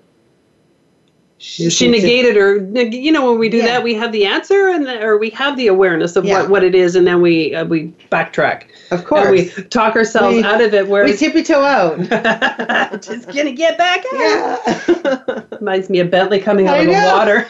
[1.42, 2.61] she, to- negated her.
[2.61, 3.66] neg- You know, when we do Yeah.
[3.66, 6.42] that, we have the answer, and or we have the awareness of Yeah.
[6.42, 9.22] what, what it is, and then we uh, we backtrack Of course.
[9.26, 10.87] and we talk ourselves We- out of it.
[10.87, 11.98] Where we tippy toe out.
[13.03, 14.61] just gonna get back out.
[14.66, 15.42] yeah.
[15.59, 17.46] Reminds me of Bentley coming out I of the water.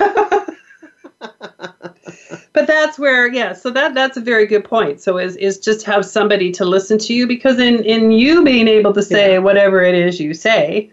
[2.53, 3.53] but that's where, yeah.
[3.53, 5.01] So that that's a very good point.
[5.01, 8.69] So is is just have somebody to listen to you because in in you being
[8.69, 9.39] able to say Yeah.
[9.39, 10.91] whatever it is you say,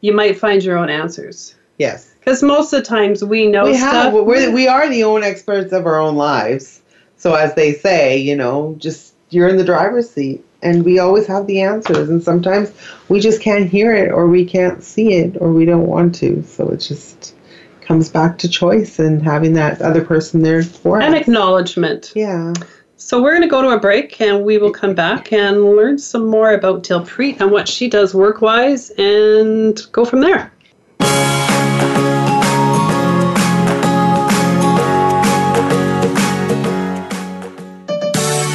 [0.00, 1.54] you might find your own answers.
[1.78, 2.14] Yes.
[2.20, 3.92] Because most of the times we know we stuff.
[3.92, 6.82] have we're, we are the own experts of our own lives
[7.16, 11.26] so as they say you know just you're in the driver's seat and we always
[11.26, 12.72] have the answers and sometimes
[13.08, 16.42] we just can't hear it or we can't see it or we don't want to
[16.42, 17.34] so it just
[17.80, 22.12] comes back to choice and having that other person there for and us acknowledgement.
[22.14, 22.52] yeah
[22.96, 25.98] So we're going to go to a break and we will come back and learn
[25.98, 30.52] some more about Dilpreet and what she does work wise and go from there.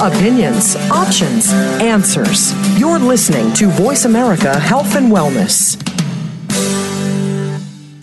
[0.04, 1.50] Opinions, options,
[1.82, 2.52] answers.
[2.78, 5.82] You're listening to Voice America Health and Wellness.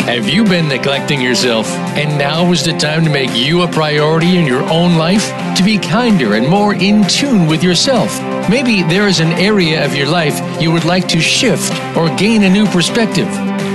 [0.00, 1.68] Have you been neglecting yourself?
[1.96, 5.28] And now is the time to make you a priority in your own life?
[5.56, 8.18] To be kinder and more in tune with yourself?
[8.48, 12.44] Maybe there is an area of your life you would like to shift or gain
[12.44, 13.28] a new perspective.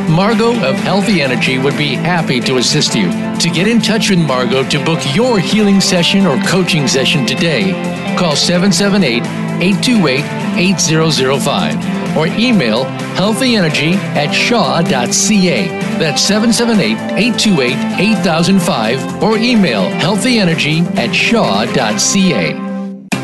[0.10, 3.10] Margo of Healthy Energy would be happy to assist you.
[3.39, 7.72] To get in touch with Margo to book your healing session or coaching session today,
[8.18, 9.24] call 778
[9.62, 10.24] 828
[10.58, 15.68] 8005 or email healthyenergy at shaw.ca.
[15.98, 22.65] That's 778 828 8005 or email healthyenergy at shaw.ca.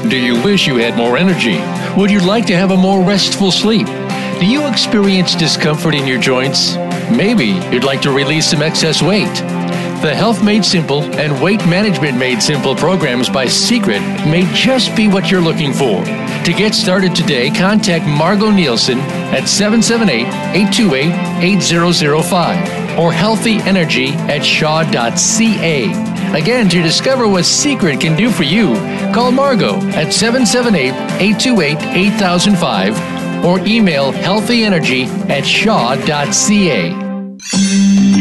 [0.10, 1.60] Do you wish you had more energy?
[1.96, 3.88] Would you like to have a more restful sleep?
[4.42, 6.76] Do you experience discomfort in your joints?
[7.12, 9.32] Maybe you'd like to release some excess weight.
[10.02, 15.08] The Health Made Simple and Weight Management Made Simple programs by Secret may just be
[15.08, 16.04] what you're looking for.
[16.04, 18.98] To get started today, contact Margo Nielsen
[19.30, 20.26] at 778
[20.56, 25.84] 828 8005 or healthyenergy at shaw.ca.
[26.36, 28.74] Again, to discover what Secret can do for you,
[29.14, 33.11] call Margo at 778 828 8005
[33.46, 37.12] or email healthyenergy at shaw.ca.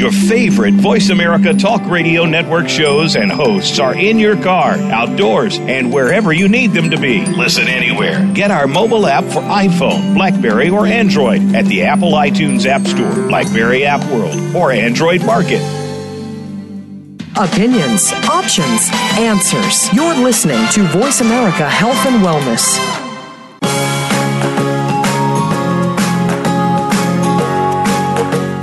[0.01, 5.59] Your favorite Voice America Talk Radio Network shows and hosts are in your car, outdoors,
[5.59, 7.27] and wherever you need them to be.
[7.27, 8.27] Listen anywhere.
[8.33, 13.29] Get our mobile app for iPhone, Blackberry, or Android at the Apple iTunes App Store,
[13.29, 15.61] Blackberry App World, or Android Market.
[17.37, 19.93] Opinions, options, answers.
[19.93, 23.10] You're listening to Voice America Health and Wellness.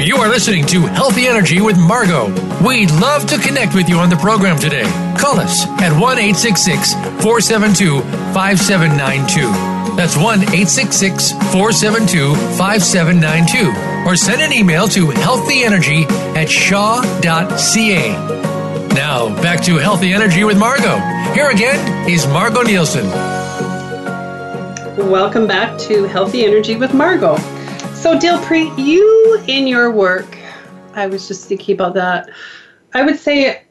[0.08, 2.28] You are listening to Healthy Energy with Margo.
[2.66, 4.86] We'd love to connect with you on the program today.
[5.20, 8.00] Call us at 1 866 472
[8.34, 9.52] 5792.
[9.98, 14.08] That's 1 866 472 5792.
[14.08, 17.18] Or send an email to healthyenergy at shaw.ca.
[18.96, 21.00] Now, back to Healthy Energy with Margo.
[21.34, 23.10] Here again is Margo Nielsen.
[24.96, 27.36] Welcome back to Healthy Energy with Margo.
[28.00, 30.38] So, Dilpreet, you in your work,
[30.94, 32.30] I was just thinking about that.
[32.94, 33.64] I would say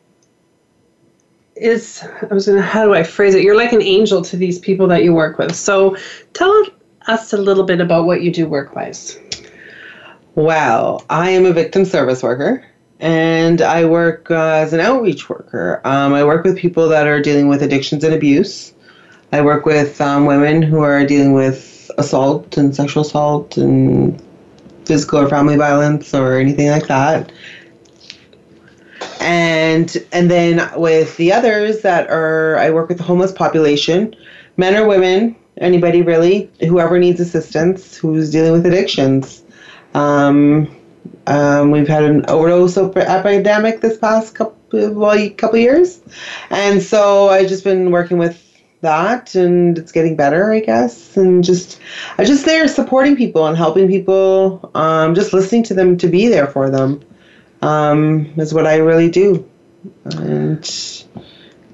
[1.54, 3.42] is I was gonna how do I phrase it?
[3.42, 5.54] You're like an angel to these people that you work with.
[5.54, 5.96] So,
[6.32, 6.66] tell
[7.06, 9.18] us a little bit about what you do work wise.
[10.34, 12.66] Well, I am a victim service worker
[12.98, 15.80] and I work uh, as an outreach worker.
[15.84, 18.74] Um, I work with people that are dealing with addictions and abuse.
[19.32, 24.22] I work with um, women who are dealing with assault and sexual assault and
[24.84, 27.30] physical or family violence or anything like that.
[29.20, 34.14] And and then with the others that are I work with the homeless population,
[34.56, 39.42] men or women, anybody really, whoever needs assistance, who's dealing with addictions.
[39.94, 40.74] Um,
[41.26, 46.00] um, we've had an overdose epidemic this past couple well, couple years,
[46.50, 48.45] and so I've just been working with
[48.86, 51.16] that and it's getting better i guess.
[51.16, 51.80] And just
[52.18, 56.28] i just there supporting people and helping people um, just listening to them to be
[56.28, 57.02] there for them
[57.62, 59.48] um, is what i really do.
[60.04, 60.64] And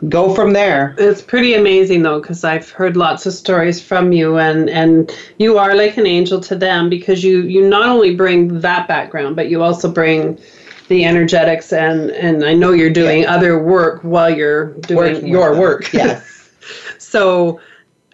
[0.09, 0.95] go from there.
[0.99, 5.59] It's pretty amazing though because i've heard lots of stories from you and and you
[5.59, 9.49] are like an angel to them because you you not only bring that background but
[9.49, 10.39] you also bring
[10.89, 13.35] the energetics and and i know you're doing yeah.
[13.35, 15.93] other work while you're doing Working your work.
[15.93, 16.29] Yes
[17.13, 17.61] So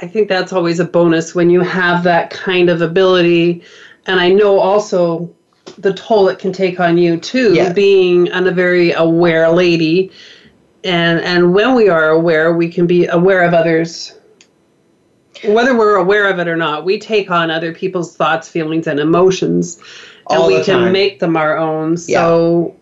[0.00, 3.62] I think that's always a bonus when you have that kind of ability.
[4.06, 5.32] And I know also
[5.78, 7.72] the toll it can take on you too, yes.
[7.72, 10.10] being a very aware lady.
[10.82, 14.18] And and when we are aware, we can be aware of others.
[15.44, 18.98] Whether we're aware of it or not, we take on other people's thoughts, feelings, and
[18.98, 19.78] emotions,
[20.28, 21.96] and All we can make them our own.
[21.96, 22.74] So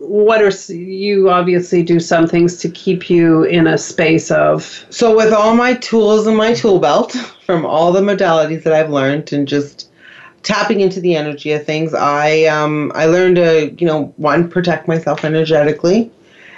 [0.00, 5.14] what are you obviously do some things to keep you in a space of so
[5.14, 7.12] with all my tools in my tool belt
[7.44, 9.90] from all the modalities that i've learned and just
[10.42, 14.88] tapping into the energy of things i um i learned to you know one protect
[14.88, 16.10] myself energetically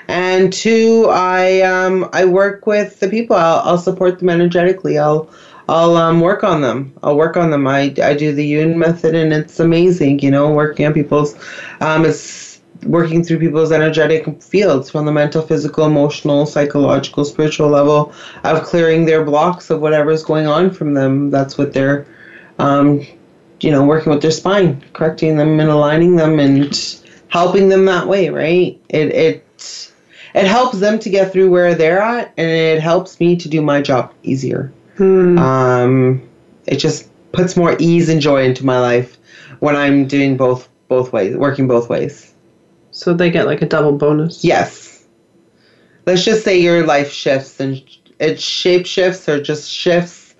[0.06, 5.28] and two i um i work with the people i'll, I'll support them energetically i'll
[5.68, 6.92] I'll um, work on them.
[7.04, 7.68] I'll work on them.
[7.68, 10.18] I, I do the Yuen method, and it's amazing.
[10.18, 11.36] You know, working on people's.
[11.80, 12.51] Um, it's
[12.84, 18.12] working through people's energetic fields from the mental, physical, emotional, psychological, spiritual level
[18.44, 21.30] of clearing their blocks of whatever's going on from them.
[21.30, 22.06] That's what they're,
[22.58, 23.06] um,
[23.60, 28.06] you know, working with their spine, correcting them and aligning them and helping them that
[28.06, 28.80] way, right?
[28.88, 29.92] It it
[30.34, 33.62] it helps them to get through where they're at, and it helps me to do
[33.62, 34.72] my job easier.
[34.96, 35.38] Hmm.
[35.38, 36.28] Um,
[36.66, 39.18] it just puts more ease and joy into my life
[39.60, 42.31] when I'm doing both both ways, working both ways.
[42.92, 44.44] So they get like a double bonus.
[44.44, 45.04] Yes.
[46.06, 47.82] Let's just say your life shifts and
[48.18, 50.34] it shape shifts or just shifts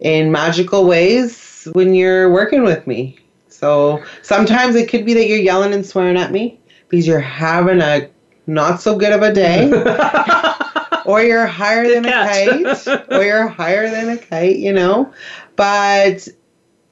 [0.00, 3.18] in magical ways when you're working with me.
[3.48, 6.58] So sometimes it could be that you're yelling and swearing at me
[6.88, 8.08] because you're having a
[8.46, 9.70] not so good of a day.
[11.04, 13.10] or you're higher than a kite.
[13.10, 15.12] or you're higher than a kite, you know.
[15.56, 16.28] But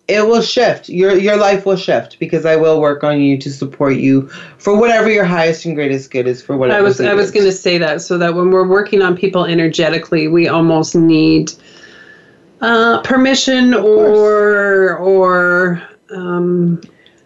[0.09, 0.89] it will shift.
[0.89, 4.77] Your your life will shift because I will work on you to support you for
[4.77, 6.79] whatever your highest and greatest good is for whatever.
[6.79, 9.45] I was I was going to say that so that when we're working on people
[9.45, 11.53] energetically, we almost need
[12.63, 16.81] uh, permission or or um,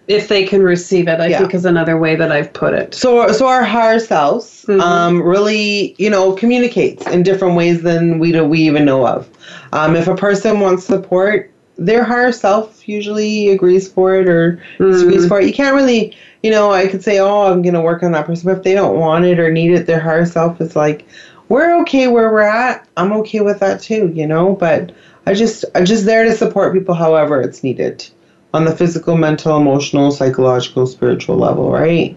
[0.08, 1.20] if they can receive it.
[1.20, 1.38] I yeah.
[1.38, 2.94] think is another way that I've put it.
[2.96, 4.80] So so our higher selves mm-hmm.
[4.80, 9.30] um, really you know communicates in different ways than we do, we even know of.
[9.72, 14.92] Um, if a person wants support their higher self usually agrees for it or mm.
[14.92, 15.46] disagrees for it.
[15.46, 18.26] You can't really, you know, I could say, oh, I'm going to work on that
[18.26, 21.06] person, but if they don't want it or need it, their higher self is like,
[21.48, 22.86] we're okay where we're at.
[22.96, 24.54] I'm okay with that too, you know.
[24.54, 24.92] But
[25.26, 28.06] I just, I'm just there to support people however it's needed.
[28.54, 32.16] on the physical, mental, emotional, psychological, spiritual level, right?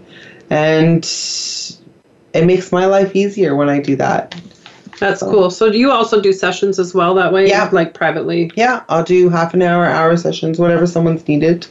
[0.49, 1.03] And
[2.33, 4.35] it makes my life easier when I do that.
[4.99, 5.49] That's cool.
[5.49, 7.49] So do you also do sessions as well that way?
[7.49, 7.69] Yeah.
[7.71, 8.51] Like privately?
[8.55, 11.67] Yeah, I'll do half an hour, hour sessions, whatever someone's needed.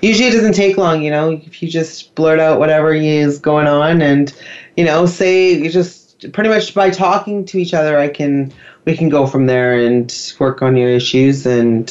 [0.00, 3.66] Usually it doesn't take long, you know, if you just blurt out whatever is going
[3.66, 4.32] on and,
[4.76, 8.52] you know, say you just pretty much by talking to each other, I can,
[8.84, 11.88] we can go from there and work on your issues and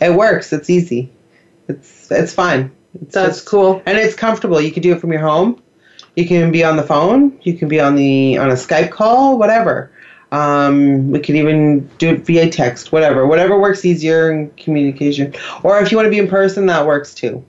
[0.00, 0.52] it works.
[0.52, 1.10] It's easy.
[1.68, 2.72] It's, it's fine.
[3.00, 3.82] It's That's just- cool.
[3.86, 4.60] And it's comfortable.
[4.60, 5.62] You can do it from your home.
[6.16, 7.38] You can be on the phone.
[7.42, 9.92] You can be on the, on a Skype call, whatever.
[10.30, 15.34] Um, we could even do it via text, whatever, whatever works easier in communication.
[15.62, 17.44] Or if you want to be in person, that works too.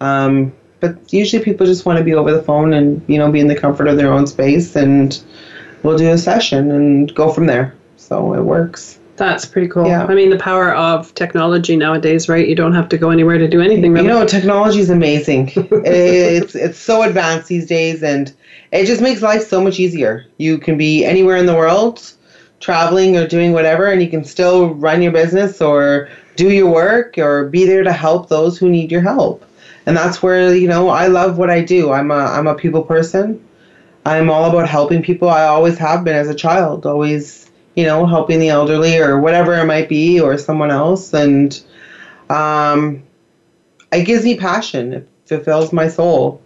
[0.00, 3.40] Um, but usually people just want to be over the phone and you know be
[3.40, 5.22] in the comfort of their own space, and
[5.82, 7.74] we'll do a session and go from there.
[7.96, 8.98] So it works.
[9.16, 9.86] That's pretty cool.
[9.86, 10.06] Yeah.
[10.06, 12.48] I mean, the power of technology nowadays, right?
[12.48, 13.92] You don't have to go anywhere to do anything.
[13.92, 14.06] Really.
[14.06, 15.52] You know, technology is amazing.
[15.56, 18.32] it's it's so advanced these days, and
[18.72, 20.24] it just makes life so much easier.
[20.38, 22.14] You can be anywhere in the world,
[22.60, 27.18] traveling or doing whatever, and you can still run your business or do your work
[27.18, 29.44] or be there to help those who need your help.
[29.86, 31.90] And that's where you know I love what I do.
[31.90, 33.44] I'm a I'm a people person.
[34.06, 35.28] I'm all about helping people.
[35.28, 36.86] I always have been as a child.
[36.86, 41.60] Always, you know, helping the elderly or whatever it might be, or someone else, and
[42.28, 43.02] um,
[43.92, 44.92] it gives me passion.
[44.92, 46.40] It fulfills my soul.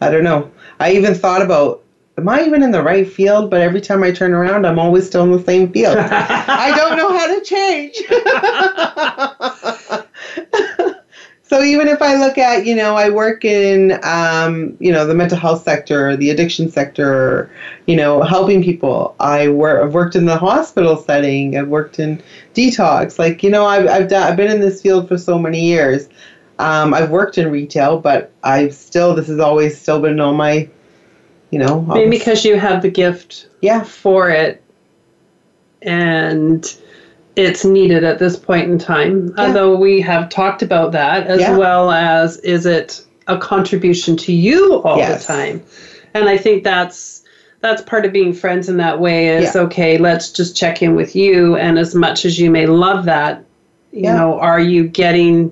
[0.00, 0.50] I don't know.
[0.78, 1.82] I even thought about,
[2.18, 3.50] am I even in the right field?
[3.50, 5.96] But every time I turn around, I'm always still in the same field.
[5.98, 7.96] I don't know how to change.
[11.42, 15.14] so even if I look at, you know, I work in, um, you know, the
[15.14, 17.50] mental health sector, the addiction sector,
[17.86, 19.14] you know, helping people.
[19.20, 21.56] I work, I've worked in the hospital setting.
[21.56, 22.22] I've worked in
[22.54, 23.18] detox.
[23.18, 26.08] Like, you know, I've, I've, done, I've been in this field for so many years.
[26.58, 30.70] Um, I've worked in retail, but I've still, this has always still been on my,
[31.50, 31.82] you know.
[31.82, 33.82] Maybe because you have the gift Yeah.
[33.84, 34.62] for it
[35.82, 36.76] and
[37.36, 39.32] it's needed at this point in time.
[39.36, 39.46] Yeah.
[39.46, 41.56] Although we have talked about that as Yeah.
[41.56, 45.26] well as is it a contribution to you all Yes.
[45.26, 45.62] the time?
[46.14, 47.22] And I think that's
[47.62, 49.62] that's part of being friends in that way is Yeah.
[49.62, 53.42] okay, let's just check in with you and as much as you may love that,
[53.92, 55.50] you know, are you getting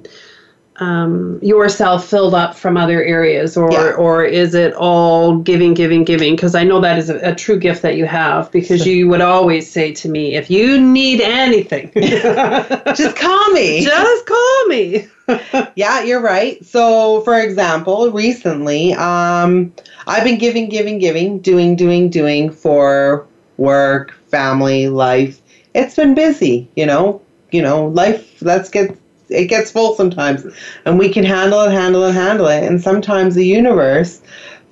[0.76, 3.92] um, yourself filled up from other areas or Yeah.
[3.92, 7.58] or is it all giving giving giving because i know that is a, a true
[7.58, 11.90] gift that you have because you would always say to me if you need anything
[12.94, 13.82] Just call me.
[13.82, 15.06] just call me
[15.76, 16.62] Yeah, you're right.
[16.64, 19.72] So, for example, recently, um,
[20.06, 25.40] I've been giving, giving, giving, doing, doing, doing for work, family, life.
[25.74, 27.22] It's been busy, you know.
[27.52, 28.42] You know, life.
[28.42, 28.98] Let's get
[29.28, 30.46] it gets full sometimes,
[30.84, 32.64] and we can handle it, handle it, handle it.
[32.64, 34.20] And sometimes the universe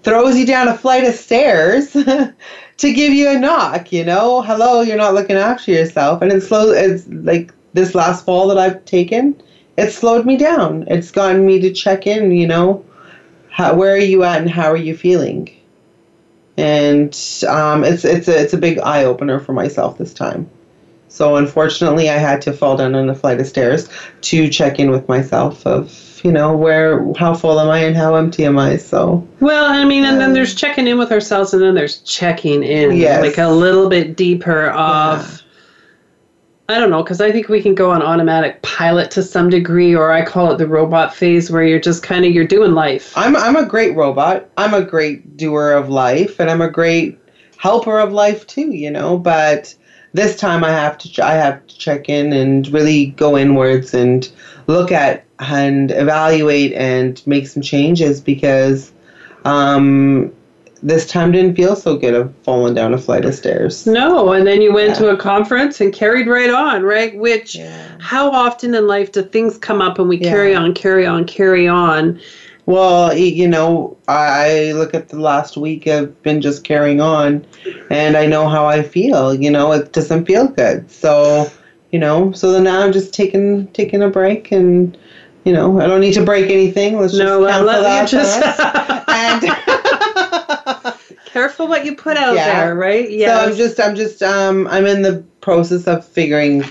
[0.03, 2.34] throws you down a flight of stairs to
[2.80, 3.92] give you a knock.
[3.92, 6.70] You know, hello, you're not looking after yourself, and it's slow.
[6.70, 9.40] It's like this last fall that I've taken
[9.76, 10.84] it slowed me down.
[10.88, 12.84] It's gotten me to check in, you know,
[13.50, 15.48] how, where are you at and how are you feeling?
[16.57, 20.48] And um, it's it's a it's a big eye opener for myself this time.
[21.12, 23.86] So unfortunately, I had to fall down on a flight of stairs
[24.22, 28.14] to check in with myself of you know where how full am I and how
[28.14, 28.76] empty am I.
[28.76, 32.62] So well i mean and then there's checking in with ourselves and then there's checking
[32.62, 33.20] in Yes.
[33.20, 35.42] like a little bit deeper of
[36.68, 39.94] I don't know, because I think we can go on automatic pilot to some degree,
[39.94, 43.12] or I call it the robot phase, where you're just kind of you're doing life.
[43.16, 44.48] I'm I'm a great robot.
[44.56, 47.18] I'm a great doer of life, and I'm a great
[47.58, 48.70] helper of life too.
[48.70, 49.74] You know, but
[50.14, 53.94] this time I have to ch- I have to check in and really go inwards
[53.94, 54.28] and
[54.66, 58.92] look at and evaluate and make some changes because
[59.44, 60.32] um,
[60.82, 63.86] this time didn't feel so good of falling down a flight of stairs.
[63.86, 64.94] No, and then you went Yeah.
[64.98, 67.16] to a conference and carried right on, right?
[67.16, 67.72] Which, Yeah.
[67.98, 70.30] how often in life do things come up and we Yeah.
[70.30, 72.18] carry on, carry on, carry on?
[72.66, 75.86] Well, you know, I look at the last week.
[75.86, 77.44] I've been just carrying on,
[77.90, 79.34] and I know how I feel.
[79.34, 80.88] You know, it doesn't feel good.
[80.90, 81.50] So,
[81.90, 84.96] you know, so then now I'm just taking taking a break, and
[85.44, 86.98] you know, I don't need to break anything.
[86.98, 88.60] Let's No, just let, let just
[89.08, 89.42] and
[91.26, 92.60] careful what you put out Yeah.
[92.60, 93.10] there, right?
[93.10, 93.26] Yeah.
[93.38, 96.64] So I'm just I'm just um I'm in the process of figuring,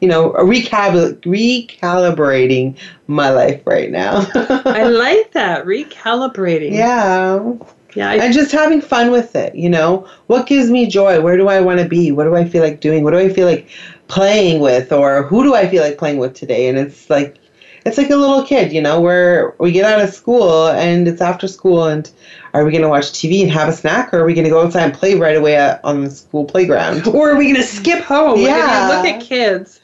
[0.00, 2.76] you know, recalib- recalibrating
[3.06, 4.26] my life right now.
[4.34, 6.72] I like that recalibrating.
[6.72, 7.52] yeah.
[7.94, 8.10] yeah.
[8.10, 11.48] I, and just having fun with it you know what gives me joy where do
[11.48, 13.70] i want to be what do i feel like doing what do i feel like
[14.06, 17.38] playing with or who do i feel like playing with today and it's like
[17.86, 21.20] it's like a little kid, you know, where we get out of school and it's
[21.20, 22.10] after school and
[22.52, 24.50] are we going to watch TV and have a snack or are we going to
[24.50, 27.06] go outside and play right away at, on the school playground?
[27.06, 28.40] Or are we going to skip home?
[28.40, 28.88] Yeah.
[28.88, 29.80] Look at kids,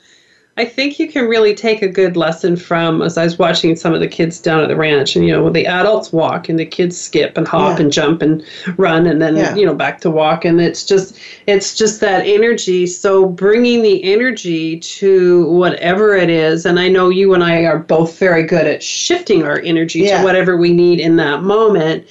[0.59, 3.95] I think you can really take a good lesson from as I was watching some
[3.95, 6.67] of the kids down at the ranch, and you know, the adults walk and the
[6.67, 7.85] kids skip and hop Yeah.
[7.85, 8.45] and jump and
[8.77, 9.55] run, and then Yeah.
[9.55, 12.87] you know back to walk, and it's just it's just that energy.
[12.87, 17.79] So bringing the energy to whatever it is, and I know you and I are
[17.79, 20.19] both very good at shifting our energy Yeah.
[20.19, 22.05] to whatever we need in that moment,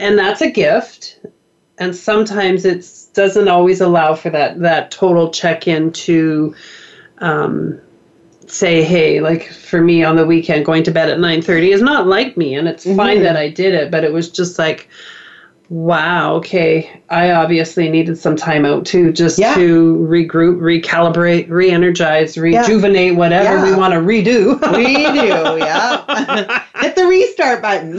[0.00, 1.18] and that's a gift.
[1.78, 2.84] And sometimes it
[3.14, 6.54] doesn't always allow for that that total check in to
[7.22, 7.80] um,
[8.46, 11.80] say, hey, like for me on the weekend, going to bed at nine thirty is
[11.80, 13.22] not like me, and it's fine Mhm.
[13.22, 14.88] that I did it, but it was just like,
[15.72, 19.54] wow, okay, I obviously needed some time out too, just Yeah.
[19.54, 24.60] to regroup, recalibrate, re-energize, rejuvenate, whatever we want to redo.
[24.76, 26.62] we do, yeah.
[26.82, 27.96] Hit the restart button.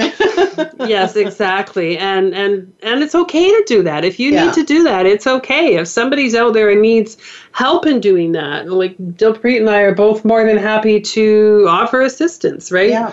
[0.87, 1.97] yes, exactly.
[1.97, 4.05] And and and it's okay to do that.
[4.05, 4.45] If you Yeah.
[4.45, 5.75] need to do that, it's okay.
[5.75, 7.17] If somebody's out there and needs
[7.53, 12.01] help in doing that, like Dilpreet and I are both more than happy to offer
[12.01, 12.91] assistance, right?
[12.91, 13.11] Yeah.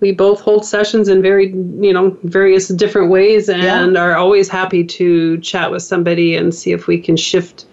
[0.00, 4.84] We both hold sessions in very, you know, various different ways and are always happy
[4.84, 7.66] to chat with somebody and see if we can shift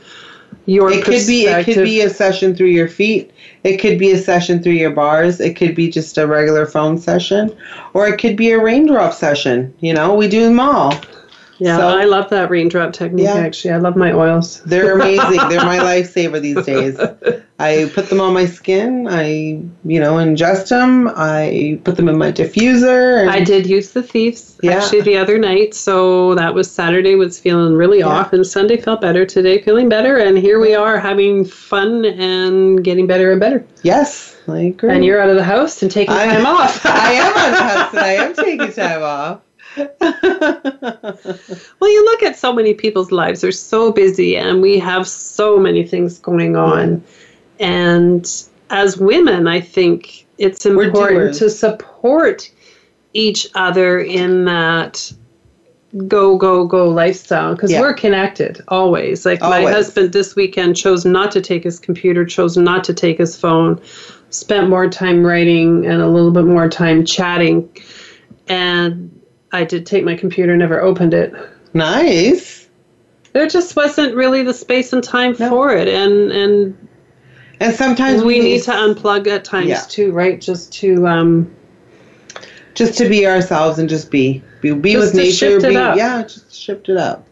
[0.66, 3.32] your It could be it could be a session through your feet.
[3.64, 5.40] It could be a session through your bars.
[5.40, 7.56] It could be just a regular phone session,
[7.94, 9.74] or it could be a raindrop session.
[9.80, 10.94] You know, we do them all.
[11.60, 13.36] yeah, so- I love that raindrop technique Yeah.
[13.36, 13.72] actually.
[13.72, 14.62] I love my oils.
[14.64, 15.38] They're amazing.
[15.50, 16.98] They're my lifesaver these days.
[17.58, 19.08] I put them on my skin.
[19.10, 21.10] I, you know, ingest them.
[21.16, 23.22] I put them in my diffuser.
[23.22, 24.74] And I did use the thieves Yeah.
[24.74, 25.74] actually the other night.
[25.74, 28.08] So that was Saturday was feeling really Yeah.
[28.08, 29.26] off and Sunday felt better.
[29.26, 33.64] Today feeling better and here we are having fun and getting better and better.
[33.84, 34.94] Yes, I agree.
[34.94, 36.86] And you're out of the house and taking I- time off.
[36.86, 39.40] I am on test and I am taking time off.
[41.80, 45.58] well, you look at so many people's lives, they're so busy and we have so
[45.58, 47.04] many things going on.
[47.60, 48.30] And
[48.70, 52.52] as women, I think it's important to support
[53.14, 55.12] each other in that
[56.08, 57.80] go go go lifestyle because Yeah.
[57.80, 62.58] we're connected always like my husband this weekend chose not to take his computer chose
[62.58, 63.80] not to take his phone
[64.30, 67.70] spent more time writing and a little bit more time chatting
[68.50, 69.10] and
[69.54, 71.34] i did take my computer never opened it
[71.74, 72.68] nice.
[73.32, 75.48] there just wasn't really the space and time No.
[75.50, 76.88] for it and and
[77.60, 79.82] And sometimes we need to unplug at times Yeah.
[79.88, 81.50] too right just to um
[82.74, 85.32] just to be ourselves and just be be, be Just with nature.
[85.32, 85.96] shift it be, up.
[85.98, 87.26] Yeah, just shift it up.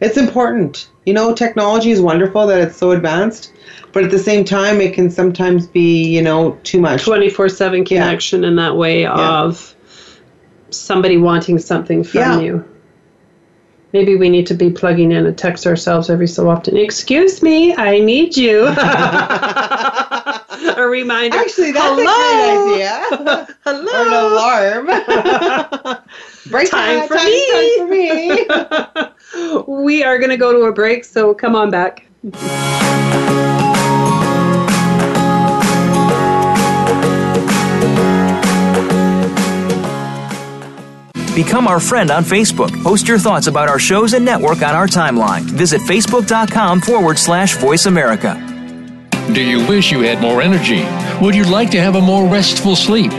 [0.00, 0.88] It's important.
[1.06, 3.52] You know, technology is wonderful that it's so advanced,
[3.92, 7.04] but at the same time, it can sometimes be you know too much.
[7.04, 9.74] 24 7 connection in that way of
[10.70, 12.40] somebody wanting something from Yeah.
[12.40, 12.64] you.
[13.92, 16.76] Maybe we need to be plugging in and text ourselves every so often.
[16.76, 18.66] Excuse me, I need you.
[20.76, 21.38] a reminder.
[21.38, 22.04] Actually, that's Hello?
[22.04, 23.56] a great idea.
[23.64, 23.92] Hello.
[23.92, 24.86] or an alarm.
[26.50, 28.46] Break Time for time, me.
[28.46, 29.64] Time for me.
[29.66, 32.04] we are going to go to a break, so come on back.
[41.38, 42.82] Become our friend on Facebook.
[42.82, 45.42] Post your thoughts about our shows and network on our timeline.
[45.42, 48.34] Visit facebook.com forward slash voice America.
[49.32, 50.82] Do you wish you had more energy?
[51.24, 53.12] Would you like to have a more restful sleep?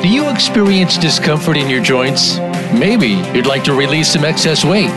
[0.00, 2.38] Do you experience discomfort in your joints?
[2.72, 4.96] Maybe you'd like to release some excess weight.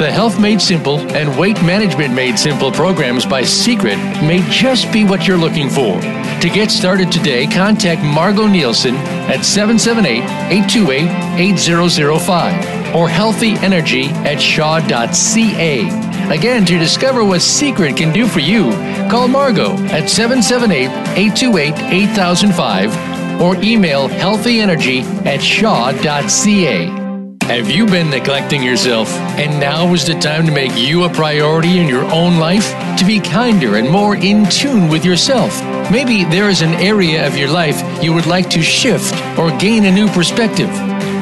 [0.00, 5.04] The Health Made Simple and Weight Management Made Simple programs by Seacret may just be
[5.04, 6.00] what you're looking for.
[6.40, 8.94] To get started today, contact Margo Nielsen
[9.28, 16.34] at 778 828 8005 or healthyenergy at shaw.ca.
[16.34, 18.70] Again, to discover what Seacret can do for you,
[19.10, 20.88] call Margo at 778
[21.18, 21.74] 828
[22.08, 27.00] 8005 or email healthyenergy at shaw.ca.
[27.42, 31.80] Have you been neglecting yourself and now is the time to make you a priority
[31.80, 32.70] in your own life?
[32.96, 35.60] To be kinder and more in tune with yourself?
[35.90, 39.86] Maybe there is an area of your life you would like to shift or gain
[39.86, 40.70] a new perspective.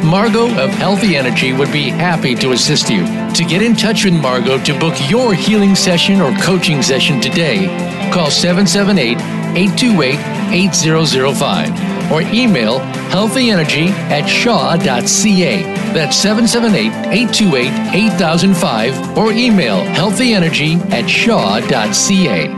[0.04, 3.06] Margo of Healthy Energy would be happy to assist you.
[3.32, 7.66] To get in touch with Margo to book your healing session or coaching session today,
[8.12, 9.16] call 778
[9.56, 15.62] 828 8005 or email healthyenergy at shaw.ca.
[15.94, 22.57] That's 778 828 8005 or email healthyenergy at shaw.ca.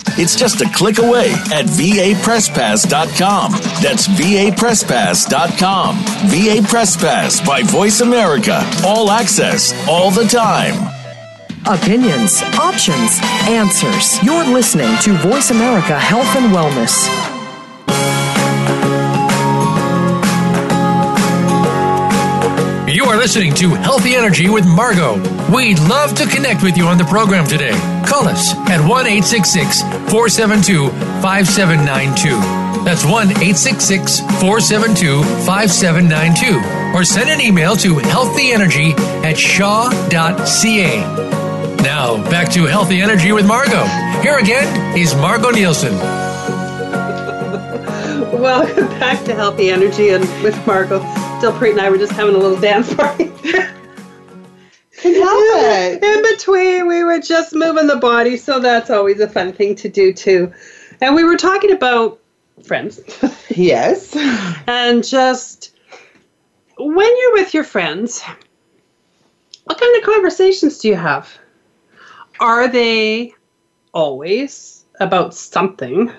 [0.17, 3.51] It's just a click away at vapresspass.com.
[3.81, 5.95] That's vapresspass.com.
[6.29, 8.61] VA Press Pass by Voice America.
[8.85, 10.89] All access, all the time.
[11.67, 14.21] Opinions, options, answers.
[14.23, 17.40] You're listening to Voice America Health and Wellness.
[23.11, 25.15] Are listening to Healthy Energy with Margo.
[25.53, 27.73] We'd love to connect with you on the program today.
[28.07, 30.87] Call us at 1 866 472
[31.19, 32.29] 5792.
[32.85, 36.97] That's 1 866 472 5792.
[36.97, 41.01] Or send an email to healthyenergy at shaw.ca.
[41.83, 43.83] Now, back to Healthy Energy with Margo.
[44.21, 45.93] Here again is Margo Nielsen.
[48.39, 51.01] Welcome back to Healthy Energy and with Margo.
[51.41, 53.25] Dilpreet and I were just having a little dance party.
[55.01, 56.03] Can help it.
[56.03, 59.89] In between, we were just moving the body, so that's always a fun thing to
[59.89, 60.53] do too.
[61.01, 62.19] And we were talking about
[62.63, 62.99] friends
[63.49, 64.15] Yes.
[64.67, 65.75] and just
[66.77, 68.21] when you're with your friends,
[69.63, 71.35] what kind of conversations do you have?
[72.39, 73.33] Are they
[73.93, 76.11] always about something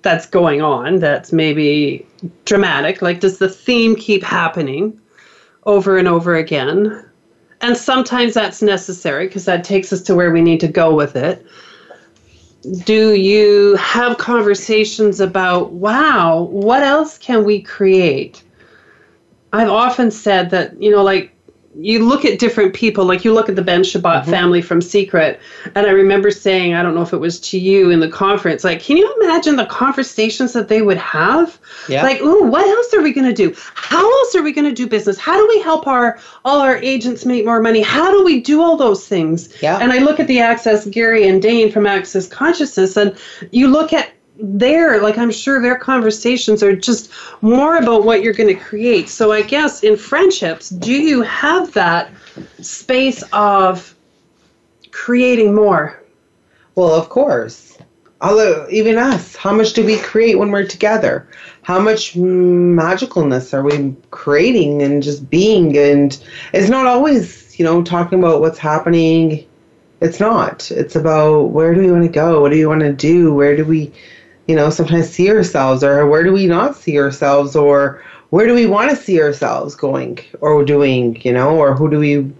[0.00, 2.06] that's going on that's maybe
[2.44, 3.02] dramatic?
[3.02, 5.00] Like, does the theme keep happening
[5.64, 7.04] over and over again?
[7.60, 11.16] And sometimes that's necessary because that takes us to where we need to go with
[11.16, 11.44] it.
[12.84, 18.42] Do you have conversations about, wow, what else can we create?
[19.52, 21.34] I've often said that, you know, like
[21.76, 24.30] you look at different people, like you look at the Ben Shabat mm-hmm.
[24.30, 25.38] family from Seacret,
[25.74, 28.64] and I remember saying, I don't know if it was to you in the conference,
[28.64, 31.60] like, can you imagine the conversations that they would have?
[31.88, 32.02] Yeah.
[32.02, 33.54] Like, ooh, what else are we going to do?
[33.74, 35.16] How else are we going to do business?
[35.18, 37.82] How do we help our all our agents make more money?
[37.82, 39.62] How do we do all those things?
[39.62, 39.78] Yeah.
[39.78, 43.16] And I look at the Access Gary and Dane from Access Consciousness, and
[43.52, 44.12] you look at
[44.42, 47.10] their like i'm sure their conversations are just
[47.42, 51.72] more about what you're going to create so i guess in friendships do you have
[51.72, 52.10] that
[52.60, 53.94] space of
[54.92, 56.00] creating more
[56.74, 57.78] Well, of course.
[58.22, 61.28] Although, even us, how much do we create when we're together?
[61.62, 65.76] How much magicalness are we creating and just being?
[65.76, 66.18] And
[66.52, 69.46] it's not always, you know, talking about what's happening.
[70.00, 70.70] It's not.
[70.70, 72.40] It's about where do we want to go?
[72.40, 73.34] What do we want to do?
[73.34, 73.92] Where do we,
[74.50, 75.84] you know, sometimes see ourselves?
[75.84, 77.54] Or where do we not see ourselves?
[77.54, 81.56] Or where do we want to see ourselves going or doing, you know?
[81.56, 82.32] Or who do we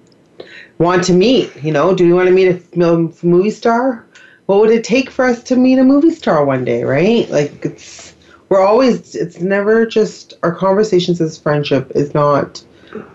[0.79, 1.55] want to meet?
[1.63, 4.05] You know, do we want to meet a movie star?
[4.47, 7.31] What would it take for us to meet a movie star one day, right?
[7.31, 8.13] Like it's
[8.49, 12.61] we're always it's never just our conversations as friendship is not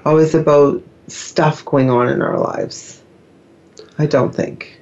[0.05, 3.01] always about stuff going on in our lives.
[3.97, 4.79] I don't think.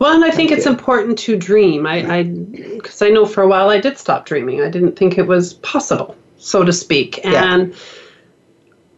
[0.00, 1.86] Well and i think it's important to dream.
[1.86, 4.60] I i because i know for a while i did stop dreaming.
[4.60, 7.20] I didn't think it was possible so to speak.
[7.22, 7.54] Yeah.
[7.54, 7.74] and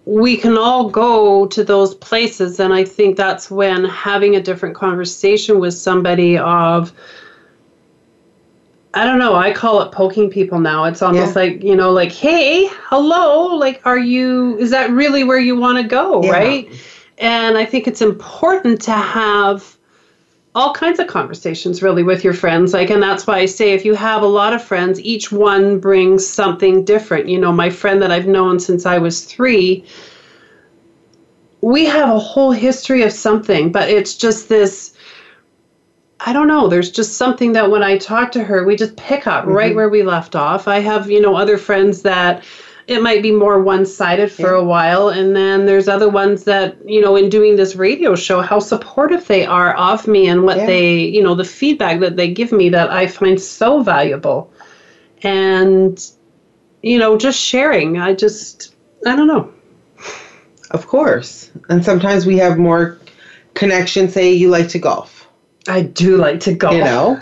[0.04, 4.74] we can all go to those places and i think that's when having a different
[4.74, 6.92] conversation with somebody of
[8.94, 10.84] i don't know i call it poking people now.
[10.84, 11.42] It's almost Yeah.
[11.42, 15.78] like you know like hey hello like are you is that really where you want
[15.78, 16.22] to go?
[16.22, 16.30] Yeah.
[16.32, 16.68] right?
[17.18, 19.76] And i think it's important to have
[20.54, 22.72] all kinds of conversations really with your friends.
[22.74, 25.78] Like and that's why i say if you have a lot of friends each one
[25.78, 27.28] brings something different.
[27.28, 29.84] You know my friend that i've known since i was three
[31.60, 34.94] we have a whole history of something but it's just this
[36.20, 39.28] i don't know there's just something that when i talk to her we just pick
[39.28, 39.76] up right mm-hmm.
[39.76, 40.68] where we left off.
[40.68, 42.44] I have you know other friends that
[42.88, 44.58] it might be more one-sided for Yeah.
[44.60, 48.40] a while and then there's other ones that you know in doing this radio show
[48.40, 50.66] how supportive they are of me and what Yeah.
[50.66, 54.50] they you know the feedback that they give me that i find so valuable
[55.22, 56.10] and
[56.82, 58.74] you know just sharing i just
[59.06, 59.48] i don't know
[60.72, 61.50] Of course.
[61.68, 62.98] And sometimes we have more
[63.54, 65.28] connection, say you like to golf.
[65.68, 67.20] i do like to golf you know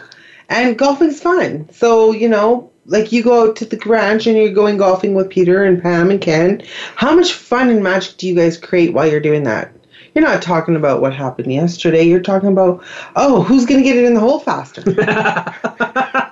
[0.49, 4.53] and golfing's fun so you know like you go out to the ranch and you're
[4.53, 6.63] going golfing with peter and pam and ken.
[6.97, 9.73] How much fun and magic do you guys create while you're doing that?
[10.15, 12.03] You're not talking about what happened yesterday.
[12.03, 12.85] You're talking about
[13.17, 14.83] oh who's going to get it in the hole faster?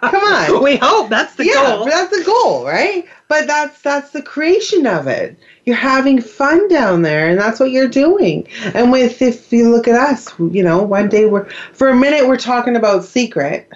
[0.09, 0.63] Come on.
[0.63, 1.85] We hope that's the yeah goal.
[1.87, 3.07] that's the goal right?
[3.29, 5.39] But that's that's the creation of it.
[5.65, 8.49] You're having fun down there, and that's what you're doing.
[8.75, 12.27] And with if you look at us, you know, one day we're for a minute
[12.27, 13.67] we're talking about Seacret,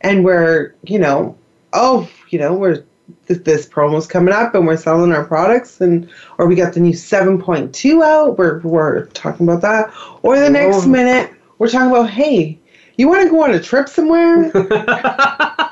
[0.00, 1.36] and we're you know,
[1.76, 2.84] oh, you know, we're
[3.26, 6.08] this, this promo's coming up and we're selling our products and
[6.38, 9.92] or we got the new 7.2 out we're, we're talking about that.
[10.22, 10.88] Or the next Oh.
[10.88, 12.58] minute we're talking about hey
[12.98, 14.50] you want to go on a trip somewhere?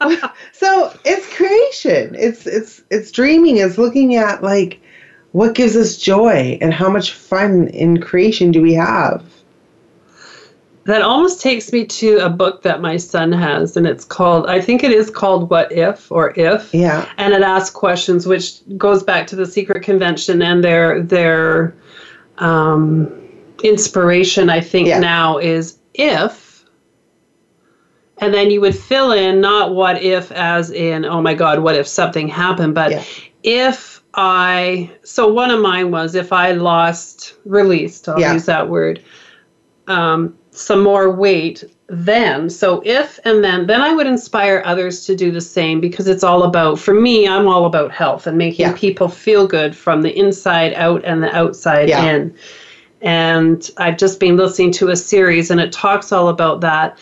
[0.52, 2.14] So it's creation.
[2.18, 3.56] It's it's it's dreaming.
[3.58, 4.80] It's looking at like
[5.32, 9.22] what gives us joy and how much fun in creation do we have
[10.86, 14.60] That almost takes me to a book that my son has, and it's called, I
[14.60, 16.72] think it is called What If or If.
[16.72, 21.74] yeah And it asks questions, which goes back to the Seacret convention and their their
[22.38, 23.10] um,
[23.64, 24.48] inspiration.
[24.48, 25.00] I think Yeah.
[25.00, 26.64] now is if,
[28.18, 31.74] and then you would fill in not what if as in oh my god, what
[31.74, 33.02] if something happened, but Yeah.
[33.42, 34.90] if I.
[35.02, 38.08] So one of mine was if I lost released.
[38.08, 38.34] I'll Yeah.
[38.34, 39.00] use that word.
[39.88, 42.50] Um, some more weight then.
[42.50, 46.24] So if and then then i would inspire others to do the same because it's
[46.24, 48.72] all about for me i'm all about health and making Yeah.
[48.72, 52.10] people feel good from the inside out and the outside Yeah.
[52.10, 52.34] in.
[53.02, 56.98] And i've just been listening to a series and it talks all about that.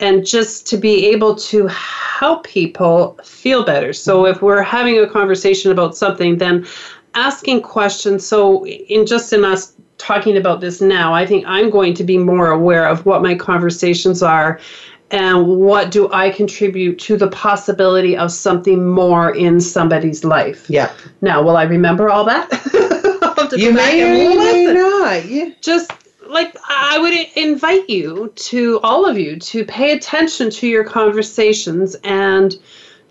[0.00, 3.92] And just to be able to help people feel better.
[3.92, 4.32] So mm-hmm.
[4.34, 6.66] if we're having a conversation about something then
[7.14, 8.26] asking questions.
[8.26, 12.16] So in just in us talking about this now i think i'm going to be
[12.16, 14.58] more aware of what my conversations are
[15.10, 20.68] and what do i contribute to the possibility of something more in somebody's life.
[20.70, 20.92] Yeah.
[21.20, 22.48] Now will i remember all that?
[23.22, 25.26] I'll have to go you may or you may not.
[25.26, 25.50] Yeah.
[25.60, 25.92] Just
[26.30, 31.96] like I would invite you to all of you to pay attention to your conversations
[32.04, 32.56] and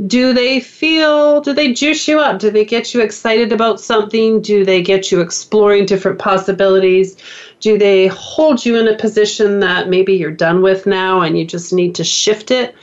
[0.08, 2.40] do they feel do they juice you up?
[2.40, 4.42] Do they get you excited about something?
[4.42, 7.18] Do they get you exploring different possibilities?
[7.60, 11.46] Do they hold you in a position that maybe you're done with now and you
[11.46, 12.76] just need to shift it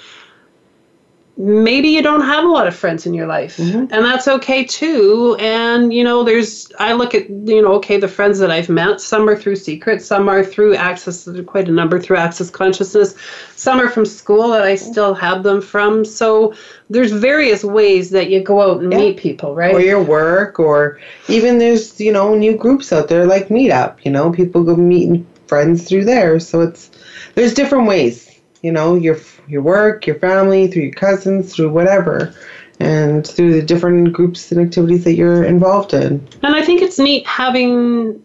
[1.38, 3.58] maybe you don't have a lot of friends in your life.
[3.58, 3.92] Mm-hmm.
[3.92, 5.36] And that's okay too.
[5.38, 9.00] And you know there's i look at you know okay the friends that i've met
[9.00, 13.14] some are through Seacret some are through access quite a number through access consciousness.
[13.54, 16.04] Some are from school that i still have them from.
[16.04, 16.54] So
[16.88, 18.98] there's various ways that you go out and Yeah.
[18.98, 19.74] meet people right?
[19.74, 24.10] Or your work or even there's you know new groups out there like meetup you
[24.10, 26.40] know people go meeting friends through there.
[26.40, 26.90] So it's
[27.34, 28.25] there's different ways
[28.66, 32.34] you know your your work your family through your cousins through whatever
[32.80, 36.98] and through the different groups and activities that you're involved in And I think it's
[36.98, 38.22] neat having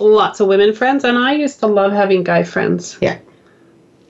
[0.00, 1.04] lots of women friends.
[1.04, 2.98] And I used to love having guy friends.
[3.00, 3.18] Yeah.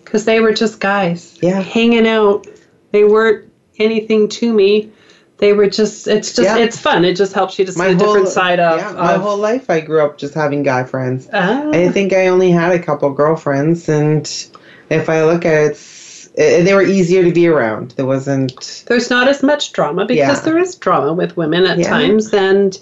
[0.03, 1.39] Because they were just guys.
[1.41, 1.61] Yeah.
[1.61, 2.47] Hanging out.
[2.91, 4.91] They weren't anything to me.
[5.39, 6.59] They were just, it's just, Yeah.
[6.65, 7.05] it's fun.
[7.05, 8.81] It just helps you to see a different side of.
[8.81, 11.71] yeah, my of- whole life i grew up just having guy friends Ah.
[11.71, 14.27] I think I only had a couple girlfriends, and
[14.91, 17.93] if I look at it, it's, eh, they were easier to be around.
[17.93, 18.85] There wasn't.
[18.87, 20.45] there's not as much drama because Yeah.
[20.45, 21.89] there is drama with women at Yeah.
[21.89, 22.33] times.
[22.33, 22.79] And,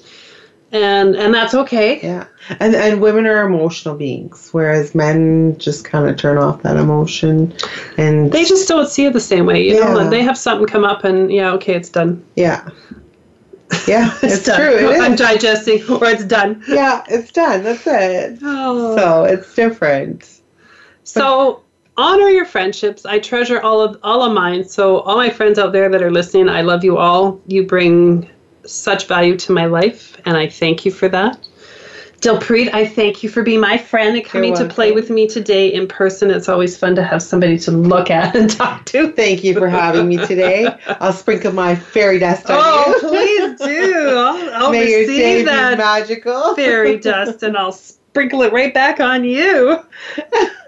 [0.73, 2.01] and, and that's okay.
[2.03, 2.27] Yeah,
[2.59, 7.55] and and women are emotional beings, whereas men just kind of turn off that emotion,
[7.97, 9.63] and They just don't see it the same way.
[9.63, 10.09] You know, Yeah.
[10.11, 12.25] they have something come up and, yeah, okay, it's done.
[12.35, 12.69] yeah,
[13.87, 14.57] yeah, it's, done.
[14.59, 14.91] true.
[14.91, 16.61] It I'm digesting, or it's done.
[16.67, 17.63] Yeah, it's done.
[17.63, 18.39] That's it.
[18.43, 18.97] Oh.
[18.97, 20.41] So it's different.
[21.05, 21.61] So
[21.97, 23.05] honor your friendships.
[23.07, 24.65] I treasure all of all of mine.
[24.69, 27.41] So all my friends out there that are listening, I love you all.
[27.47, 28.29] You bring
[28.67, 31.47] such value to my life, and I thank you for that.
[32.21, 35.69] Dilpreet, I thank you for being my friend and coming to play with me today
[35.75, 36.31] in person.
[36.31, 39.13] It's always fun to have somebody to look at and talk to.
[39.13, 40.67] Thank you for having me today.
[41.01, 42.95] I'll sprinkle my fairy dust on Oh, you.
[42.97, 44.09] Oh, please do.
[44.17, 46.55] I'll, I'll May your day receive be that magical.
[46.55, 49.81] fairy dust and I'll sprinkle it right back on you.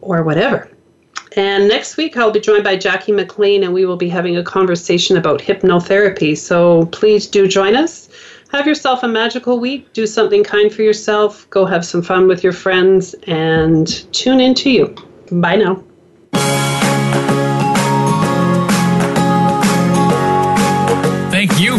[0.00, 0.68] or whatever.
[1.36, 4.42] And next week, I'll be joined by Jackie McLean, and we will be having a
[4.42, 6.36] conversation about hypnotherapy.
[6.36, 8.08] So please do join us.
[8.50, 9.92] Have yourself a magical week.
[9.92, 11.48] Do something kind for yourself.
[11.50, 14.96] Go have some fun with your friends and tune into you.
[15.30, 15.84] Bye now.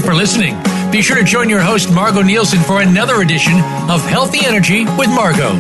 [0.10, 0.57] For listening.
[0.91, 3.53] Be sure to join your host, Margo Nielsen, for another edition
[3.91, 5.53] of Healthy Energy with Margo.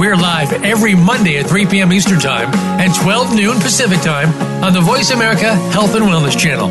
[0.00, 1.92] We're live every Monday at 3 p.m.
[1.92, 2.48] Eastern Time
[2.80, 4.32] and 12 noon Pacific Time
[4.64, 6.68] on the Voice America Health and Wellness Channel.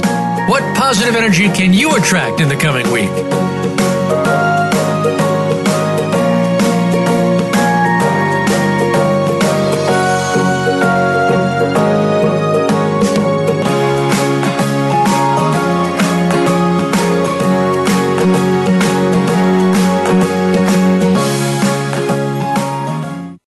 [0.49, 3.11] What positive energy can you attract in the coming week?